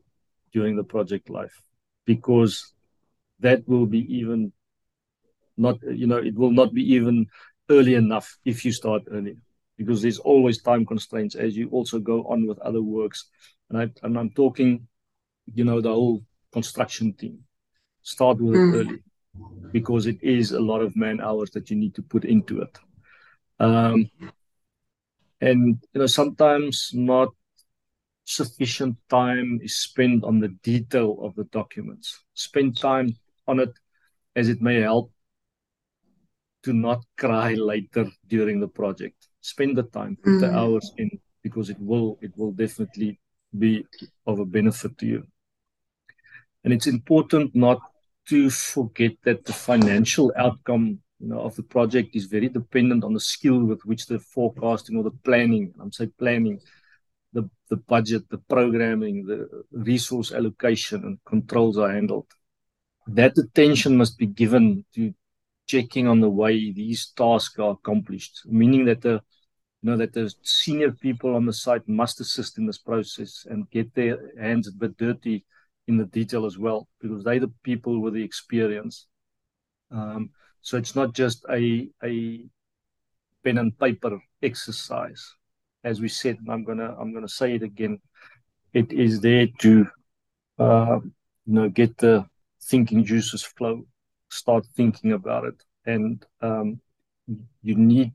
[0.53, 1.61] during the project life
[2.05, 2.73] because
[3.39, 4.51] that will be even
[5.57, 7.25] not you know it will not be even
[7.69, 9.37] early enough if you start early
[9.77, 13.29] because there's always time constraints as you also go on with other works
[13.69, 14.87] and, I, and i'm talking
[15.53, 17.39] you know the whole construction team
[18.01, 18.73] start with mm.
[18.73, 18.99] it early
[19.71, 22.77] because it is a lot of man hours that you need to put into it
[23.59, 24.09] um,
[25.41, 27.29] and you know sometimes not
[28.23, 33.15] sufficient time is spent on the detail of the documents spend time
[33.47, 33.73] on it
[34.35, 35.11] as it may help
[36.65, 39.27] to not cry later during the project.
[39.45, 40.39] Spend the time, put mm.
[40.41, 41.09] the hours in
[41.43, 43.19] because it will it will definitely
[43.63, 43.85] be
[44.25, 45.27] of a benefit to you.
[46.63, 47.79] And it's important not
[48.29, 53.13] to forget that the financial outcome you know, of the project is very dependent on
[53.13, 56.59] the skill with which the forecasting or the planning, I'm saying planning,
[57.33, 62.27] the, the budget, the programming, the resource allocation and controls are handled.
[63.07, 65.13] That attention must be given to
[65.67, 69.21] checking on the way these tasks are accomplished, meaning that the
[69.85, 73.93] know that the senior people on the site must assist in this process and get
[73.93, 75.45] their hands a bit dirty
[75.87, 79.07] in the detail as well, because they're the people with the experience.
[79.91, 82.43] Um, so it's not just a a
[83.43, 85.35] pen and paper exercise,
[85.83, 86.37] as we said.
[86.49, 87.99] I'm gonna I'm gonna say it again.
[88.73, 89.87] It is there to
[90.59, 90.99] uh,
[91.45, 92.25] you know get the
[92.61, 93.85] thinking juices flow
[94.35, 95.63] start thinking about it.
[95.85, 96.81] And um,
[97.61, 98.11] you need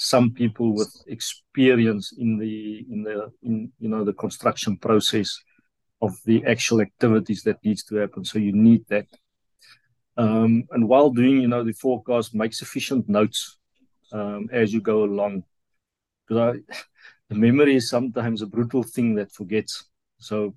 [0.00, 5.36] some people with experience in the in the in you know the construction process
[6.00, 8.24] of the actual activities that needs to happen.
[8.24, 9.06] So you need that.
[10.16, 13.58] Um, and while doing you know the forecast, make sufficient notes
[14.12, 15.42] um, as you go along.
[16.28, 16.58] Because
[17.28, 19.84] the memory is sometimes a brutal thing that forgets.
[20.18, 20.54] So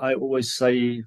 [0.00, 1.04] I always say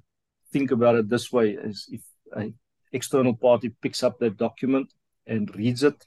[0.52, 2.54] think about it this way: as if an
[2.92, 4.92] external party picks up that document
[5.26, 6.04] and reads it,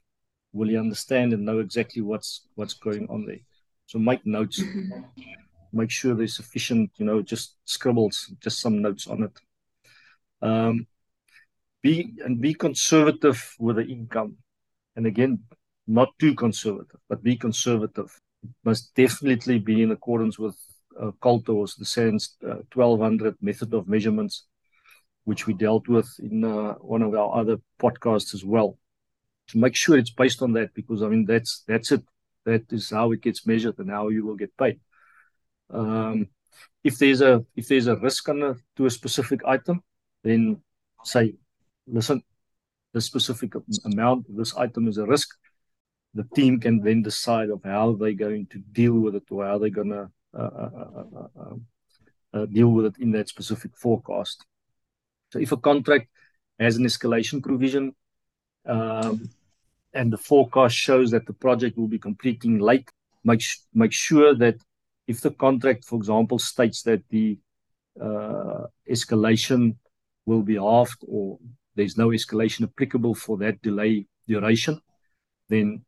[0.53, 3.39] will he understand and know exactly what's what's going on there?
[3.85, 4.61] So make notes.
[4.61, 5.01] Mm-hmm.
[5.73, 9.39] Make sure there's sufficient, you know, just scribbles, just some notes on it.
[10.41, 10.85] Um,
[11.81, 14.37] be and be conservative with the income.
[14.95, 15.39] And again,
[15.87, 18.11] not too conservative, but be conservative.
[18.43, 20.57] It must definitely be in accordance with
[20.99, 24.45] uh, COLTO's, the SANS uh, 1200 method of measurements
[25.23, 28.77] which we dealt with in uh, one of our other podcasts as well.
[29.51, 32.03] To make sure it's based on that, because I mean that's that's it.
[32.45, 34.79] That is how it gets measured and how you will get paid.
[35.69, 36.27] Um,
[36.83, 39.83] if there's a if there's a risk on a, to a specific item,
[40.23, 40.61] then
[41.03, 41.35] say,
[41.85, 42.23] listen,
[42.93, 43.53] the specific
[43.85, 45.29] amount of this item is a risk.
[46.13, 49.57] The team can then decide of how they're going to deal with it or how
[49.57, 51.55] they're going to uh uh uh, uh, uh,
[52.33, 54.45] uh, deal with it in that specific forecast.
[55.31, 56.07] So if a contract
[56.57, 57.95] has an escalation provision
[58.65, 59.29] um,
[59.93, 62.89] and the forecast shows that the project will be completing late,
[63.23, 64.55] make, make sure that
[65.07, 67.37] if the contract, for example, states that the
[68.89, 69.75] escalation
[70.25, 71.37] will be halved or
[71.75, 74.79] there's no escalation applicable for that delay duration,
[75.49, 75.83] then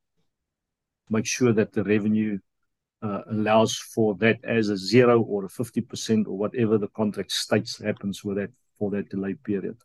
[1.09, 2.39] make sure that the revenue
[3.01, 7.81] uh, allows for that as a zero or a 50% or whatever the contract states
[7.81, 8.49] happens with that
[8.79, 9.77] for that delay period.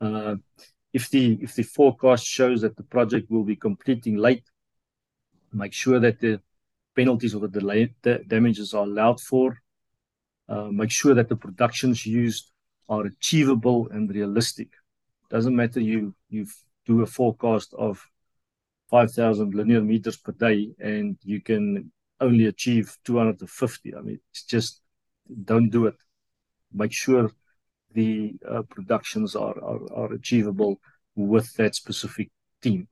[0.00, 0.36] Uh,
[0.98, 4.46] if the if the forecast shows that the project will be completing late,
[5.52, 6.40] make sure that the
[6.98, 9.46] penalties or the damages are allowed for.
[10.48, 12.44] Uh, make sure that the productions used
[12.88, 14.70] are achievable and realistic.
[15.34, 16.46] Doesn't matter you you
[16.90, 17.94] do a forecast of
[18.90, 23.94] 5,000 linear meters per day and you can only achieve 250.
[23.94, 24.80] I mean, it's just
[25.50, 25.98] don't do it.
[26.72, 27.30] Make sure
[27.96, 30.78] the uh, productions are, are, are achievable
[31.14, 32.28] with that specific
[32.62, 32.86] team.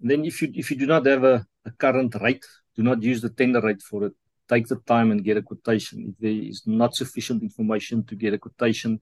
[0.00, 1.36] And then if you if you do not have a,
[1.70, 2.44] a current rate,
[2.76, 4.14] do not use the tender rate for it.
[4.48, 5.96] Take the time and get a quotation.
[6.10, 9.00] If there is not sufficient information to get a quotation,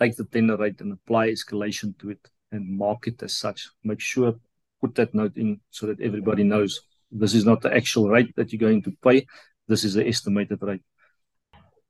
[0.00, 3.60] take the tender rate and apply escalation to it and mark it as such.
[3.84, 4.34] Make sure
[4.80, 6.80] put that note in so that everybody knows
[7.10, 9.26] this is not the actual rate that you're going to pay.
[9.68, 10.82] This is the estimated rate.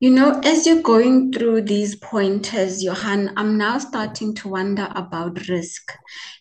[0.02, 5.46] You know, as you're going through these pointers, Johan, I'm now starting to wonder about
[5.46, 5.92] risk.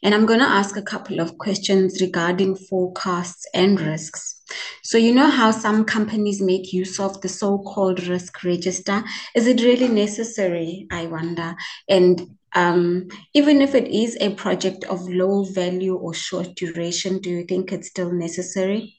[0.01, 4.41] And I'm going to ask a couple of questions regarding forecasts and risks.
[4.81, 9.03] So, you know how some companies make use of the so called risk register?
[9.35, 10.87] Is it really necessary?
[10.91, 11.55] I wonder.
[11.87, 17.29] And um, even if it is a project of low value or short duration, do
[17.29, 18.95] you think it's still necessary?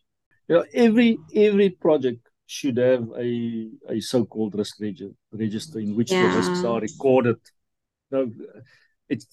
[0.46, 6.22] Yeah, every every project should have a, a so-called risk reg- register in which yeah.
[6.22, 7.40] the risks are recorded.
[8.10, 8.26] Now,
[9.08, 9.26] it's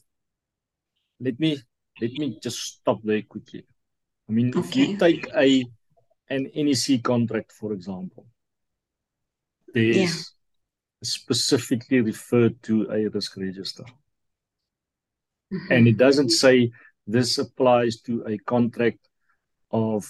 [1.19, 1.59] let me
[2.01, 3.65] let me just stop there quickly.
[4.29, 4.59] I mean, okay.
[4.59, 5.65] if you take a
[6.29, 8.25] an NEC contract, for example,
[9.73, 10.07] there's yeah.
[11.03, 13.83] specifically referred to a risk register.
[15.51, 15.73] Mm-hmm.
[15.73, 16.71] And it doesn't say
[17.05, 19.09] this applies to a contract
[19.71, 20.05] of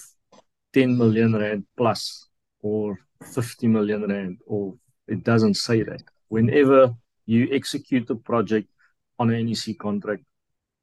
[0.74, 2.29] 10 million rand plus
[2.62, 4.74] or 50 million rand, or
[5.06, 6.02] it doesn't say that.
[6.28, 6.94] Whenever
[7.26, 8.68] you execute a project
[9.18, 10.24] on an NEC contract,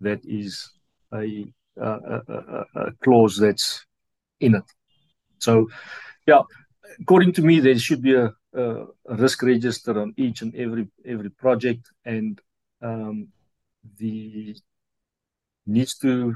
[0.02, 0.72] that is
[1.14, 1.46] a,
[1.78, 3.86] a, a, a clause that's
[4.40, 4.64] in it.
[5.40, 5.68] So,
[6.26, 6.42] yeah,
[7.02, 11.30] according to me, there should be a, a, risk register on each and every every
[11.30, 12.40] project, and
[12.82, 13.28] um,
[13.98, 14.56] the
[15.66, 16.36] needs to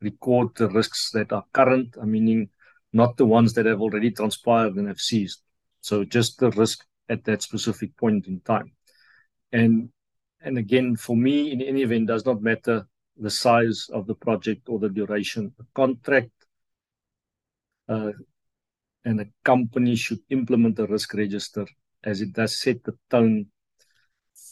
[0.00, 2.48] record the risks that are current, meaning
[2.92, 5.42] not the ones that have already transpired and have ceased.
[5.80, 8.72] So just the risk at that specific point in time.
[9.52, 9.90] And
[10.40, 12.86] and again, for me, in any event, does not matter
[13.16, 15.52] the size of the project or the duration.
[15.58, 16.30] A contract
[17.88, 18.12] uh,
[19.04, 21.66] and a company should implement a risk register
[22.04, 23.46] as it does set the tone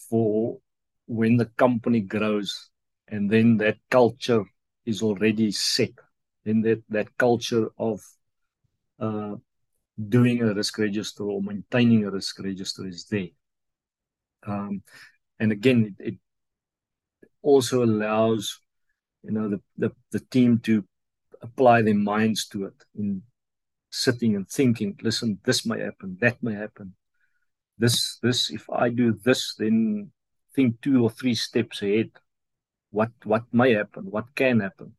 [0.08, 0.58] for
[1.06, 2.70] when the company grows
[3.08, 4.44] and then that culture
[4.84, 5.92] is already set
[6.44, 8.00] then that that culture of
[10.08, 13.28] doing a risk register or maintaining a risk register is there.
[14.46, 14.82] Um,
[15.38, 16.14] and again it, it,
[17.42, 18.60] also allows
[19.22, 20.84] you know the, the the team to
[21.42, 23.22] apply their minds to it in
[23.90, 26.94] sitting and thinking listen this may happen that may happen.
[27.78, 30.10] This this if i do this then
[30.54, 32.10] think two or three steps ahead.
[32.90, 34.94] What what may happen what can happen.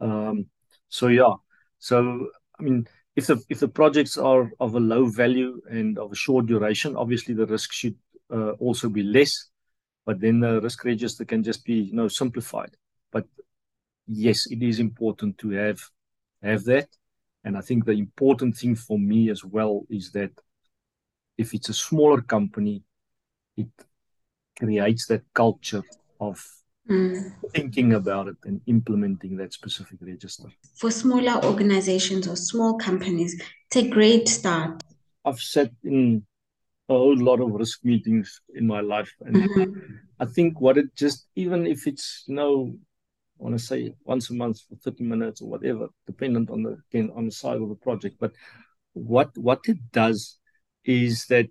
[0.00, 0.46] Um,
[0.88, 1.34] so yeah
[1.78, 2.86] so i mean
[3.16, 6.96] if the if the projects are of a low value and of a short duration
[6.96, 7.96] obviously the risk should
[8.32, 9.50] uh, also be less
[10.06, 12.76] but then the risk register can just be you know simplified.
[13.12, 13.26] But
[14.06, 15.80] yes it is important to have
[16.42, 16.88] have that.
[17.44, 20.32] And i think the important thing for me as well is that
[21.38, 22.82] if it's a smaller company
[23.56, 23.68] it
[24.58, 25.84] creates that culture
[26.20, 26.36] of
[26.88, 27.32] mm.
[27.54, 30.48] thinking about it and implementing that specific register.
[30.76, 34.82] For smaller organizations or small companies, it's a great start.
[35.24, 36.24] I've sat in
[36.88, 39.94] a whole lot of risk meetings in my life, and mm-hmm.
[40.18, 42.74] I think what it just even if it's you know
[43.40, 46.78] I want to say once a month for 30 minutes or whatever, dependent on the
[46.90, 48.16] again on the side of the project.
[48.18, 48.32] But
[48.92, 50.38] what what it does
[50.84, 51.50] is that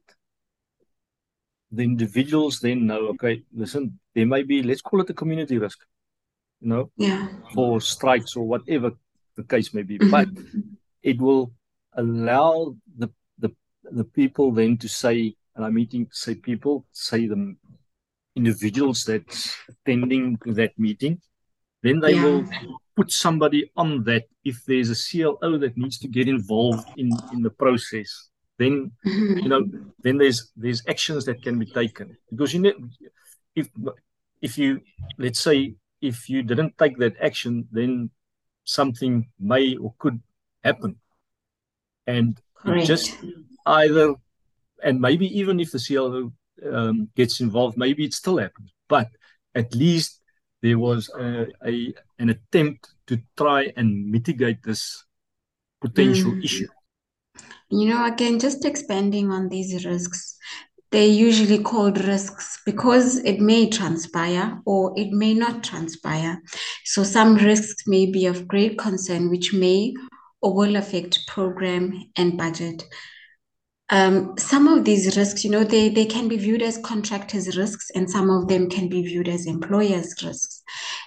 [1.71, 5.79] the individuals then know, okay, listen, there may be, let's call it a community risk,
[6.61, 7.27] you know, yeah.
[7.53, 8.91] for strikes or whatever
[9.35, 9.99] the case may be.
[9.99, 10.11] Mm-hmm.
[10.11, 10.27] But
[11.03, 11.51] it will
[11.93, 13.51] allow the, the
[13.91, 17.55] the people then to say, and I'm meeting say people, say the
[18.35, 21.21] individuals that's attending that meeting,
[21.83, 22.23] then they yeah.
[22.23, 22.45] will
[22.95, 27.41] put somebody on that if there's a CLO that needs to get involved in, in
[27.41, 28.29] the process.
[28.59, 29.37] Then mm-hmm.
[29.39, 29.63] you know,
[30.03, 32.73] then there's there's actions that can be taken because you know,
[33.55, 33.69] if
[34.41, 34.81] if you
[35.17, 38.11] let's say if you didn't take that action, then
[38.65, 40.21] something may or could
[40.61, 40.97] happen,
[42.05, 42.41] and
[42.83, 43.15] just
[43.65, 44.15] either,
[44.83, 46.33] and maybe even if the CLO
[46.69, 49.07] um, gets involved, maybe it still happens, but
[49.55, 50.19] at least
[50.61, 55.05] there was a, a an attempt to try and mitigate this
[55.79, 56.43] potential mm.
[56.43, 56.67] issue.
[57.69, 60.35] You know, again, just expanding on these risks,
[60.91, 66.41] they're usually called risks because it may transpire or it may not transpire.
[66.85, 69.93] So some risks may be of great concern, which may
[70.41, 72.83] or will affect program and budget.
[73.91, 77.89] Um, some of these risks, you know, they, they can be viewed as contractors' risks,
[77.95, 80.61] and some of them can be viewed as employers' risks.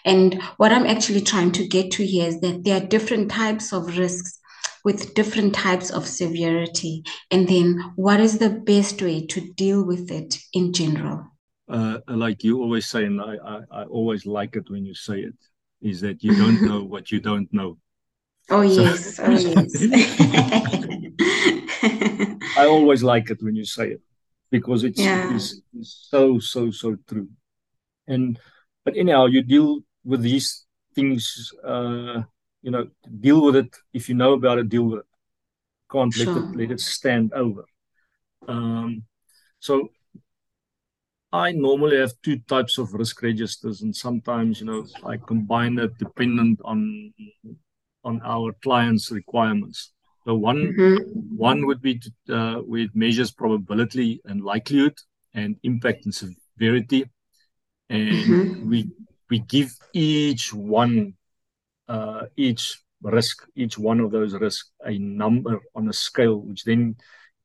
[0.04, 3.72] And what I'm actually trying to get to here is that there are different types
[3.72, 4.40] of risks
[4.84, 10.10] with different types of severity, and then what is the best way to deal with
[10.10, 11.26] it in general?
[11.68, 15.20] Uh, like you always say, and I, I, I always like it when you say
[15.20, 15.34] it,
[15.80, 17.78] is that you don't know what you don't know.
[18.50, 19.18] Oh, yes.
[19.22, 19.74] oh, yes.
[22.56, 24.02] I always like it when you say it
[24.50, 25.34] because it's, yeah.
[25.34, 27.28] it's, it's so so so true.
[28.06, 28.38] And
[28.84, 30.64] but anyhow, you deal with these
[30.94, 31.52] things.
[31.64, 32.22] Uh,
[32.62, 32.88] you know,
[33.20, 34.68] deal with it if you know about it.
[34.68, 35.06] Deal with it.
[35.90, 36.26] Can't sure.
[36.26, 37.64] let it let it stand over.
[38.48, 39.04] Um,
[39.58, 39.90] so
[41.32, 45.96] I normally have two types of risk registers, and sometimes you know I combine it
[45.98, 47.12] dependent on
[48.04, 49.92] on our clients' requirements.
[50.24, 51.36] So one mm-hmm.
[51.36, 54.98] one would be to, uh, where it measures probability and likelihood
[55.34, 57.10] and impact and severity,
[57.88, 58.68] and mm-hmm.
[58.70, 58.90] we
[59.30, 61.14] we give each one
[61.92, 62.64] uh, each
[63.02, 66.96] risk each one of those risks a number on a scale, which then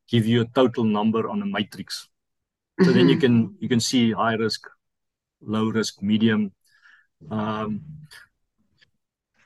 [0.07, 2.07] give you a total number on a matrix.
[2.79, 2.97] So mm-hmm.
[2.97, 3.21] then you mm-hmm.
[3.21, 4.61] can you can see high risk,
[5.41, 6.51] low risk, medium.
[7.31, 7.81] Um,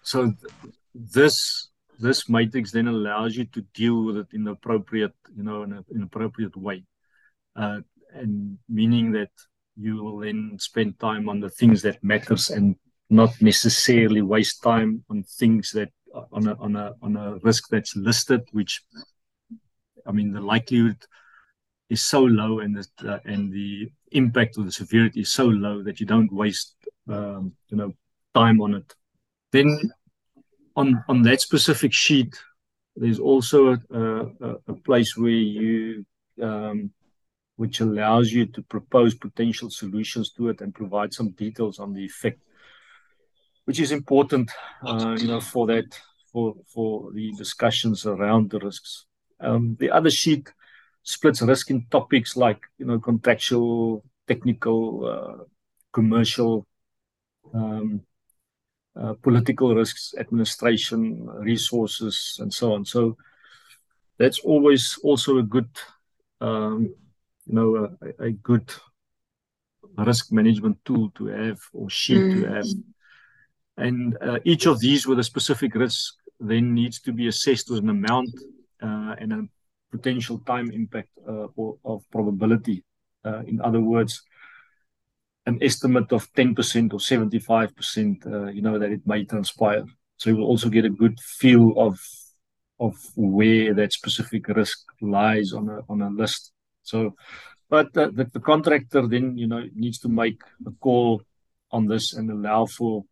[0.04, 5.16] so th- this this matrix then allows you to deal with it in the appropriate,
[5.36, 6.84] you know, in an appropriate way.
[7.56, 7.80] Uh,
[8.14, 9.32] and meaning that
[9.78, 12.76] you will then spend time on the things that matters and
[13.12, 15.90] not necessarily waste time on things that
[16.32, 18.82] on a on a on a risk that's listed, which
[20.08, 20.98] I mean the likelihood
[21.90, 25.84] is so low and the uh, and the impact of the severity is so low
[25.84, 26.76] that you don't waste
[27.10, 27.94] um, you know
[28.34, 28.96] time on it.
[29.52, 29.92] Then
[30.76, 32.34] on on that specific sheet,
[32.96, 36.06] there's also a, a, a place where you
[36.42, 36.92] um,
[37.58, 42.04] which allows you to propose potential solutions to it and provide some details on the
[42.04, 42.42] effect,
[43.66, 44.52] which is important,
[44.86, 46.00] uh, you know, for that
[46.32, 49.06] for for the discussions around the risks.
[49.40, 50.52] Um, the other sheet
[51.04, 55.44] splits risk in topics like you know contractual, technical, uh,
[55.92, 56.68] commercial,
[57.54, 58.02] um,
[58.96, 62.86] uh, political risks, administration, resources, and so on.
[62.86, 63.18] So
[64.18, 65.70] that's always also a good,
[66.42, 66.94] um,
[67.46, 68.70] you know, a, a, good
[69.98, 72.42] risk management tool to have or sheet mm.
[72.42, 72.66] to have.
[73.82, 77.80] And uh, each of these with a specific risk then needs to be assessed with
[77.80, 78.30] an amount
[78.82, 79.48] uh, and a
[79.92, 82.84] potential time impact uh, or, of probability.
[83.26, 84.22] Uh, in other words,
[85.46, 89.84] an estimate of 10% or 75%, uh, you know, that it may transpire.
[90.18, 92.00] So you will also get a good feel of
[92.80, 96.52] of where that specific risk lies on a on a list.
[96.82, 97.16] So,
[97.70, 101.22] but the, the, the contractor then you know needs to make a call
[101.72, 103.06] on this and allow for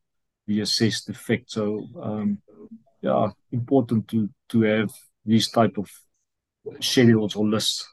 [0.49, 1.51] the assessed effect.
[1.51, 2.39] So, um,
[3.01, 4.91] yeah, important to to have
[5.25, 5.87] these type of
[6.81, 7.87] schedules or lists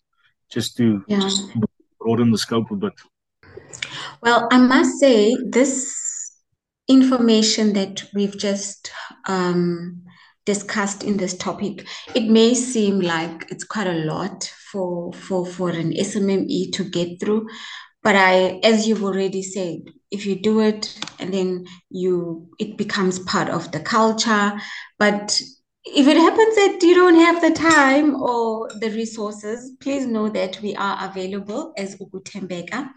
[0.51, 1.21] just to yeah.
[1.21, 1.45] just
[2.01, 2.95] broaden the scope a bit.
[4.23, 5.71] Well, I must say, this
[6.89, 8.91] information that we've just
[9.29, 10.03] um,
[10.47, 15.71] discussed in this topic, it may seem like it's quite a lot for, for, for
[15.71, 17.49] an SMME to get through,
[18.07, 19.79] but I, as you've already said,
[20.13, 24.53] if you do it and then you, it becomes part of the culture.
[24.97, 25.43] But
[25.85, 30.63] if it happens that you don't have the time or the resources, please know that
[30.63, 32.89] we are available as Ukutembeka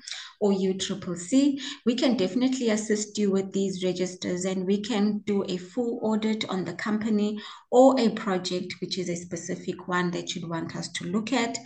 [0.41, 1.59] or UCCC.
[1.87, 6.47] We can definitely assist you with these registers and we can do a full audit
[6.49, 7.39] on the company
[7.71, 11.57] or a project, which is a specific one that you'd want us to look at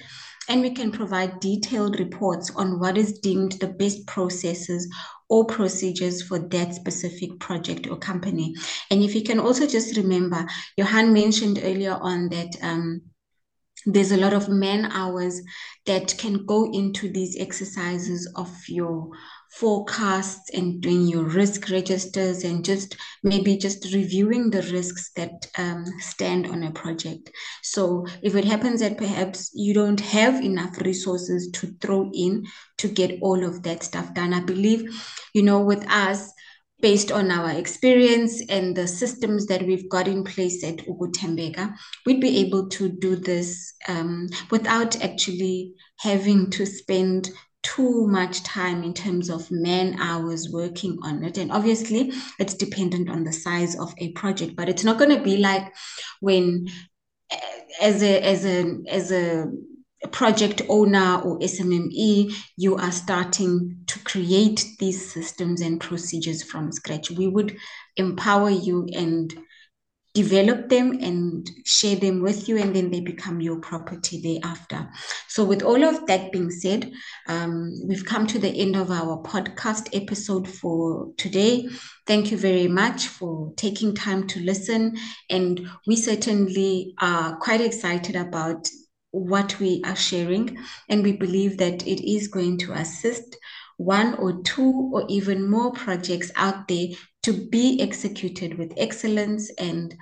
[0.49, 4.87] and we can provide detailed reports on what is deemed the best processes
[5.29, 8.53] or procedures for that specific project or company.
[8.91, 10.45] And if you can also just remember,
[10.77, 13.01] Johan mentioned earlier on that um,
[13.85, 15.41] there's a lot of man hours
[15.85, 19.09] that can go into these exercises of your
[19.53, 25.85] forecasts and doing your risk registers and just maybe just reviewing the risks that um,
[25.99, 27.29] stand on a project.
[27.61, 32.45] So if it happens that perhaps you don't have enough resources to throw in
[32.79, 34.89] to get all of that stuff done, I believe,
[35.35, 36.31] you know, with us,
[36.81, 41.73] based on our experience and the systems that we've got in place at Ukutembeka,
[42.05, 47.29] we'd be able to do this um, without actually having to spend
[47.63, 51.37] too much time in terms of man hours working on it.
[51.37, 55.23] And obviously, it's dependent on the size of a project, but it's not going to
[55.23, 55.73] be like
[56.19, 56.67] when
[57.31, 57.39] eh,
[57.81, 59.47] as a as a as a
[60.11, 67.09] project owner or SMME, you are starting to create these systems and procedures from scratch.
[67.09, 67.57] We would
[67.95, 69.33] empower you and
[70.13, 74.89] develop them and share them with you, and then they become your property thereafter.
[75.27, 76.91] So, with all of that being said,
[77.27, 81.67] um, we've come to the end of our podcast episode for today.
[82.05, 84.97] Thank you very much for taking time to listen,
[85.29, 88.67] and we certainly are quite excited about
[89.11, 90.57] what we are sharing,
[90.89, 93.35] and we believe that it is going to assist
[93.77, 96.87] one or two or even more projects out there
[97.23, 99.49] to be executed with excellence.
[99.57, 99.95] And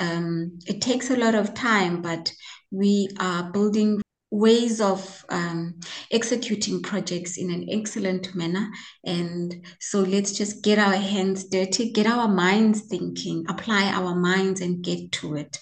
[0.00, 2.32] um, it takes a lot of time, but
[2.70, 4.00] we are building
[4.30, 5.80] ways of um,
[6.12, 8.68] executing projects in an excellent manner.
[9.04, 14.60] And so let's just get our hands dirty, get our minds thinking, apply our minds
[14.60, 15.58] and get to it.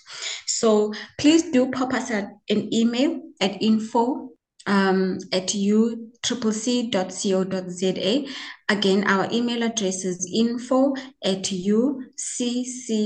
[0.47, 4.36] So please do pop us an email at info
[4.67, 6.27] um, at uccc.co.za.
[8.69, 13.01] Again, our email address is info at uccc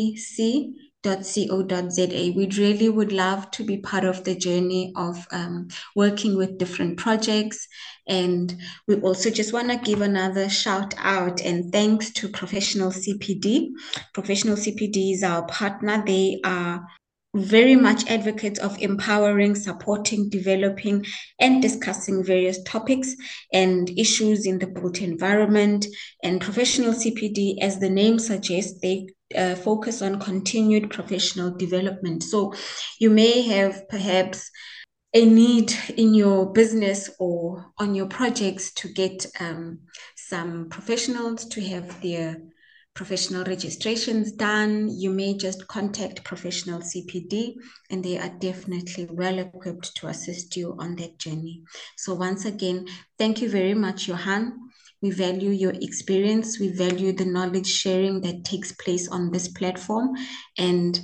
[1.03, 2.33] co.za.
[2.37, 6.99] We really would love to be part of the journey of um, working with different
[6.99, 7.67] projects.
[8.07, 8.55] And
[8.87, 13.69] we also just want to give another shout out and thanks to Professional CPD.
[14.13, 16.03] Professional CPD is our partner.
[16.05, 16.87] They are
[17.35, 21.07] very much advocates of empowering, supporting, developing,
[21.39, 23.15] and discussing various topics
[23.53, 25.87] and issues in the built environment.
[26.23, 29.07] And professional CPD, as the name suggests, they
[29.37, 32.25] uh, focus on continued professional development.
[32.25, 32.53] So
[32.99, 34.51] you may have perhaps
[35.15, 39.81] a need in your business or on your projects to get um,
[40.17, 42.41] some professionals to have their
[42.95, 44.89] professional registrations done.
[44.91, 47.55] You may just contact professional CPD
[47.91, 51.63] and they are definitely well equipped to assist you on that journey.
[51.97, 52.87] So once again,
[53.19, 54.59] thank you very much, Johan.
[55.03, 56.61] We value your experience.
[56.61, 60.11] We value the knowledge sharing that takes place on this platform.
[60.59, 61.01] And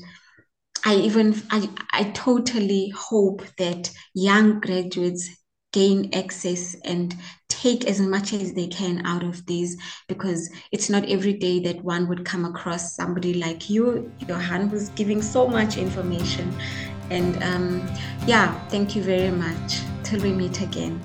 [0.85, 5.29] I even, I, I totally hope that young graduates
[5.73, 7.15] gain access and
[7.57, 9.77] take as much as they can out of these
[10.09, 14.91] because it's not every day that one would come across somebody like you, Johan, who's
[14.91, 16.55] giving so much information.
[17.11, 17.89] And um,
[18.27, 19.81] yeah, thank you very much.
[20.05, 21.01] Till we meet again.